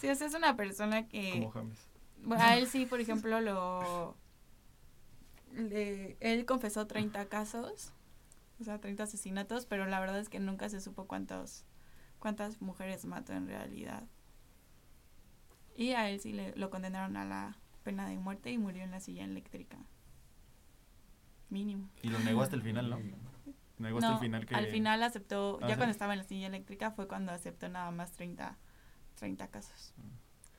Sí, 0.00 0.08
o 0.08 0.14
sea, 0.14 0.26
es 0.28 0.34
una 0.34 0.54
persona 0.56 1.08
que... 1.08 1.32
Como 1.32 1.50
James. 1.50 1.78
Bueno, 2.22 2.42
a 2.44 2.56
él 2.56 2.66
sí, 2.68 2.86
por 2.86 3.00
ejemplo, 3.00 3.40
lo... 3.40 4.16
le- 5.52 6.16
él 6.20 6.44
confesó 6.46 6.86
30 6.86 7.26
casos, 7.26 7.92
o 8.60 8.64
sea, 8.64 8.78
30 8.80 9.02
asesinatos, 9.04 9.66
pero 9.66 9.86
la 9.86 9.98
verdad 10.00 10.20
es 10.20 10.28
que 10.28 10.38
nunca 10.38 10.68
se 10.68 10.80
supo 10.80 11.06
cuántos, 11.06 11.64
cuántas 12.20 12.60
mujeres 12.62 13.04
mató 13.06 13.32
en 13.32 13.46
realidad. 13.48 14.04
Y 15.76 15.90
a 15.92 16.08
él 16.10 16.20
sí 16.20 16.32
le, 16.32 16.54
lo 16.56 16.70
condenaron 16.70 17.16
a 17.16 17.24
la 17.24 17.56
pena 17.82 18.08
de 18.08 18.16
muerte 18.18 18.50
y 18.52 18.58
murió 18.58 18.84
en 18.84 18.92
la 18.92 19.00
silla 19.00 19.24
eléctrica. 19.24 19.76
Mínimo. 21.50 21.88
Y 22.02 22.08
lo 22.08 22.18
negó 22.20 22.42
hasta 22.42 22.56
el 22.56 22.62
final, 22.62 22.88
¿no? 22.90 22.98
Negó 23.78 23.98
hasta 23.98 24.08
No, 24.10 24.14
el 24.14 24.20
final 24.20 24.46
que... 24.46 24.54
al 24.54 24.66
final 24.68 25.02
aceptó, 25.02 25.58
Ah, 25.60 25.66
ya 25.68 25.74
¿sí? 25.74 25.76
cuando 25.78 25.90
estaba 25.92 26.12
en 26.14 26.18
la 26.20 26.24
silla 26.24 26.46
eléctrica 26.46 26.90
fue 26.92 27.08
cuando 27.08 27.32
aceptó 27.32 27.68
nada 27.68 27.90
más 27.90 28.12
30, 28.12 28.56
30 29.16 29.48
casos. 29.48 29.94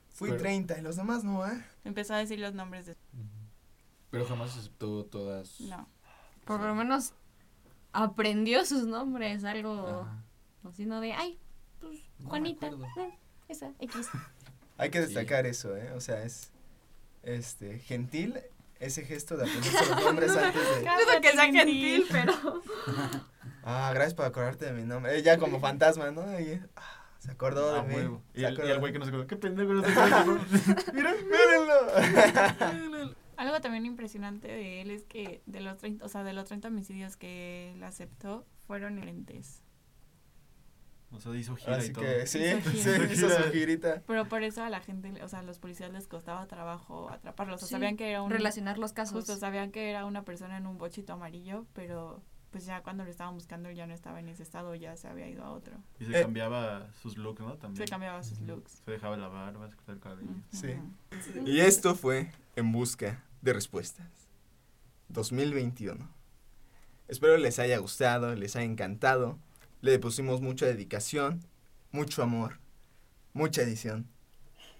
Fui 0.09 0.29
Pero- 0.29 0.41
30 0.41 0.77
y 0.79 0.81
los 0.81 0.95
demás 0.97 1.23
no, 1.23 1.45
¿eh? 1.47 1.63
Empezó 1.83 2.13
a 2.13 2.17
decir 2.17 2.39
los 2.39 2.53
nombres 2.53 2.85
de... 2.85 2.95
Pero 4.11 4.25
jamás 4.25 4.57
aceptó 4.57 5.05
todas. 5.05 5.59
No. 5.61 5.87
por 6.45 6.61
lo 6.61 6.75
menos 6.75 7.13
aprendió 7.91 8.65
sus 8.65 8.85
nombres, 8.85 9.43
algo 9.43 10.01
Ajá. 10.01 10.23
así, 10.69 10.85
no 10.85 10.99
de, 11.01 11.13
ay, 11.13 11.39
pues, 11.79 11.99
No 12.19 12.29
Juanita, 12.29 12.67
acuerdo. 12.67 12.85
eh, 13.01 13.17
esa, 13.47 13.71
X. 13.79 14.09
Hay 14.77 14.89
que 14.89 14.99
Sí. 15.01 15.05
destacar 15.05 15.45
eso, 15.45 15.75
¿eh? 15.77 15.91
O 15.93 16.01
sea, 16.01 16.21
es 16.23 16.51
este 17.23 17.79
gentil 17.79 18.39
ese 18.79 19.05
gesto 19.05 19.37
de 19.37 19.43
aprenderse 19.43 19.85
los 19.89 19.89
nombres 20.03 20.31
antes 20.35 20.61
de... 20.61 20.79
Dudo 20.81 21.21
que 21.21 21.31
sea 21.31 21.45
gentil, 21.51 22.05
pero... 22.11 22.33
Ah, 23.67 23.89
gracias 23.95 24.13
por 24.13 24.25
acordarte 24.25 24.65
de 24.65 24.73
mi 24.73 24.83
nombre. 24.83 25.17
Ella 25.17 25.39
como 25.39 25.59
fantasma, 25.59 26.11
¿no? 26.11 26.21
Ahí, 26.21 26.61
ah, 26.75 27.03
se 27.17 27.31
acordó 27.31 27.73
de 27.73 27.79
Ah, 27.79 27.83
mí. 27.83 27.95
huevo. 27.95 28.21
Y 28.35 28.41
Se 28.41 28.45
el, 28.45 28.53
y 28.53 28.55
acordó. 28.57 28.73
el 28.73 28.79
güey 28.79 28.93
que 28.93 28.99
no 28.99 29.05
se 29.05 29.09
acuerda. 29.09 29.27
¿Qué 29.27 29.35
pendejo 29.37 29.73
no 29.73 29.83
se 29.83 29.91
acuerda? 29.91 30.45
Mira, 30.93 31.15
mírenlo. 31.15 33.15
Algo 33.37 33.61
también 33.61 33.87
impresionante 33.87 34.47
de 34.47 34.81
él 34.81 34.91
es 34.91 35.03
que 35.05 35.41
de 35.47 35.61
los 35.61 35.77
30, 35.77 36.05
o 36.05 36.09
sea, 36.09 36.23
de 36.23 36.33
los 36.33 36.45
30 36.45 36.67
homicidios 36.67 37.17
que 37.17 37.71
él 37.73 37.83
aceptó 37.83 38.45
fueron 38.67 39.03
lentes. 39.03 39.63
O 41.15 41.19
sea, 41.19 41.35
hizo 41.35 41.55
gira 41.55 41.77
Así 41.77 41.89
y 41.89 41.93
todo. 41.93 42.03
que 42.03 42.27
sí, 42.27 42.39
Hizo 42.43 42.69
sí, 42.71 42.77
gira. 42.79 43.05
hizo 43.13 43.29
su 43.29 43.51
girita. 43.51 44.01
Pero 44.07 44.25
por 44.27 44.43
eso 44.43 44.63
a 44.63 44.69
la 44.69 44.79
gente, 44.81 45.21
o 45.23 45.27
sea, 45.27 45.39
a 45.39 45.43
los 45.43 45.59
policías 45.59 45.91
les 45.91 46.07
costaba 46.07 46.45
trabajo 46.47 47.09
atraparlos. 47.11 47.55
O 47.55 47.59
sea, 47.59 47.67
Sí, 47.67 47.73
sabían 47.75 47.97
que 47.97 48.09
era 48.09 48.21
un 48.21 48.29
Relacionar 48.31 48.77
los 48.77 48.93
casos. 48.93 49.15
justo 49.15 49.35
sabían 49.37 49.71
que 49.71 49.89
era 49.89 50.05
una 50.05 50.23
persona 50.23 50.57
en 50.57 50.67
un 50.67 50.77
bochito 50.77 51.13
amarillo, 51.13 51.65
pero 51.73 52.21
pues 52.51 52.65
ya 52.65 52.81
cuando 52.83 53.03
lo 53.03 53.09
estaban 53.11 53.33
buscando 53.33 53.69
ya 53.69 53.85
no 53.85 53.93
estaba 53.93 54.21
en 54.21 54.29
ese 54.29 54.41
estado, 54.43 54.73
ya 54.75 54.95
se 54.95 55.09
había 55.09 55.27
ido 55.27 55.43
a 55.43 55.51
otro. 55.51 55.73
Y 55.99 56.05
se 56.05 56.17
Eh. 56.17 56.21
cambiaba 56.21 56.87
sus 57.01 57.17
looks, 57.17 57.41
¿no? 57.41 57.55
También. 57.57 57.85
Se 57.85 57.89
cambiaba 57.91 58.23
sus 58.23 58.39
looks. 58.39 58.81
Se 58.85 58.91
dejaba 58.91 59.17
la 59.17 59.27
barba, 59.27 59.67
se 59.69 59.75
cortaba 59.75 59.93
el 59.95 59.99
cabello. 59.99 60.31
Sí. 60.51 60.75
Y 61.45 61.59
esto 61.59 61.95
fue 61.95 62.31
En 62.55 62.71
Busca 62.71 63.23
de 63.41 63.51
Respuestas 63.51 64.07
2021. 65.09 66.09
Espero 67.07 67.37
les 67.37 67.59
haya 67.59 67.77
gustado, 67.77 68.35
les 68.35 68.55
haya 68.55 68.65
encantado. 68.65 69.37
Le 69.85 69.99
pusimos 69.99 70.41
mucha 70.41 70.65
dedicación, 70.65 71.45
mucho 71.91 72.23
amor, 72.23 72.57
mucha 73.33 73.61
edición. 73.61 74.07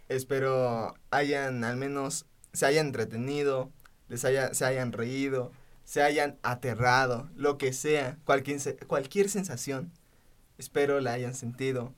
Espero 0.09 0.95
hayan 1.11 1.63
al 1.63 1.77
menos 1.77 2.25
se 2.53 2.65
hayan 2.65 2.87
entretenido, 2.87 3.71
les 4.09 4.25
haya, 4.25 4.55
se 4.55 4.65
hayan 4.65 4.93
reído, 4.93 5.51
se 5.83 6.01
hayan 6.01 6.39
aterrado, 6.41 7.29
lo 7.35 7.59
que 7.59 7.71
sea, 7.71 8.17
cualquier, 8.25 8.59
cualquier 8.87 9.29
sensación. 9.29 9.91
Espero 10.57 10.99
la 10.99 11.13
hayan 11.13 11.35
sentido. 11.35 11.93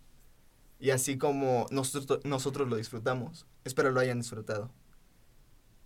Y 0.78 0.90
así 0.90 1.18
como 1.18 1.66
nosotros, 1.72 2.20
nosotros 2.26 2.68
lo 2.68 2.76
disfrutamos, 2.76 3.46
espero 3.64 3.92
lo 3.92 4.02
hayan 4.02 4.20
disfrutado. 4.20 4.70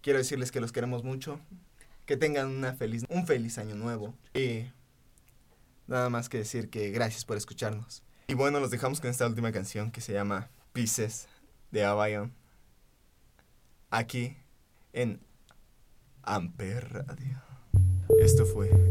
Quiero 0.01 0.17
decirles 0.17 0.51
que 0.51 0.59
los 0.59 0.71
queremos 0.71 1.03
mucho, 1.03 1.39
que 2.07 2.17
tengan 2.17 2.47
una 2.47 2.73
feliz, 2.73 3.05
un 3.09 3.27
feliz 3.27 3.59
año 3.59 3.75
nuevo. 3.75 4.15
Y 4.33 4.71
nada 5.91 6.09
más 6.09 6.29
que 6.29 6.39
decir 6.39 6.69
que 6.69 6.89
gracias 6.89 7.25
por 7.25 7.37
escucharnos. 7.37 8.01
Y 8.27 8.33
bueno, 8.33 8.59
los 8.59 8.71
dejamos 8.71 9.01
con 9.01 9.09
esta 9.09 9.27
última 9.27 9.51
canción 9.51 9.91
que 9.91 10.01
se 10.01 10.13
llama 10.13 10.49
Pieces 10.73 11.27
de 11.69 11.83
Abayon. 11.83 12.33
Aquí 13.89 14.37
en 14.93 15.19
Amper 16.23 17.05
Radio. 17.07 17.41
Esto 18.19 18.45
fue 18.45 18.90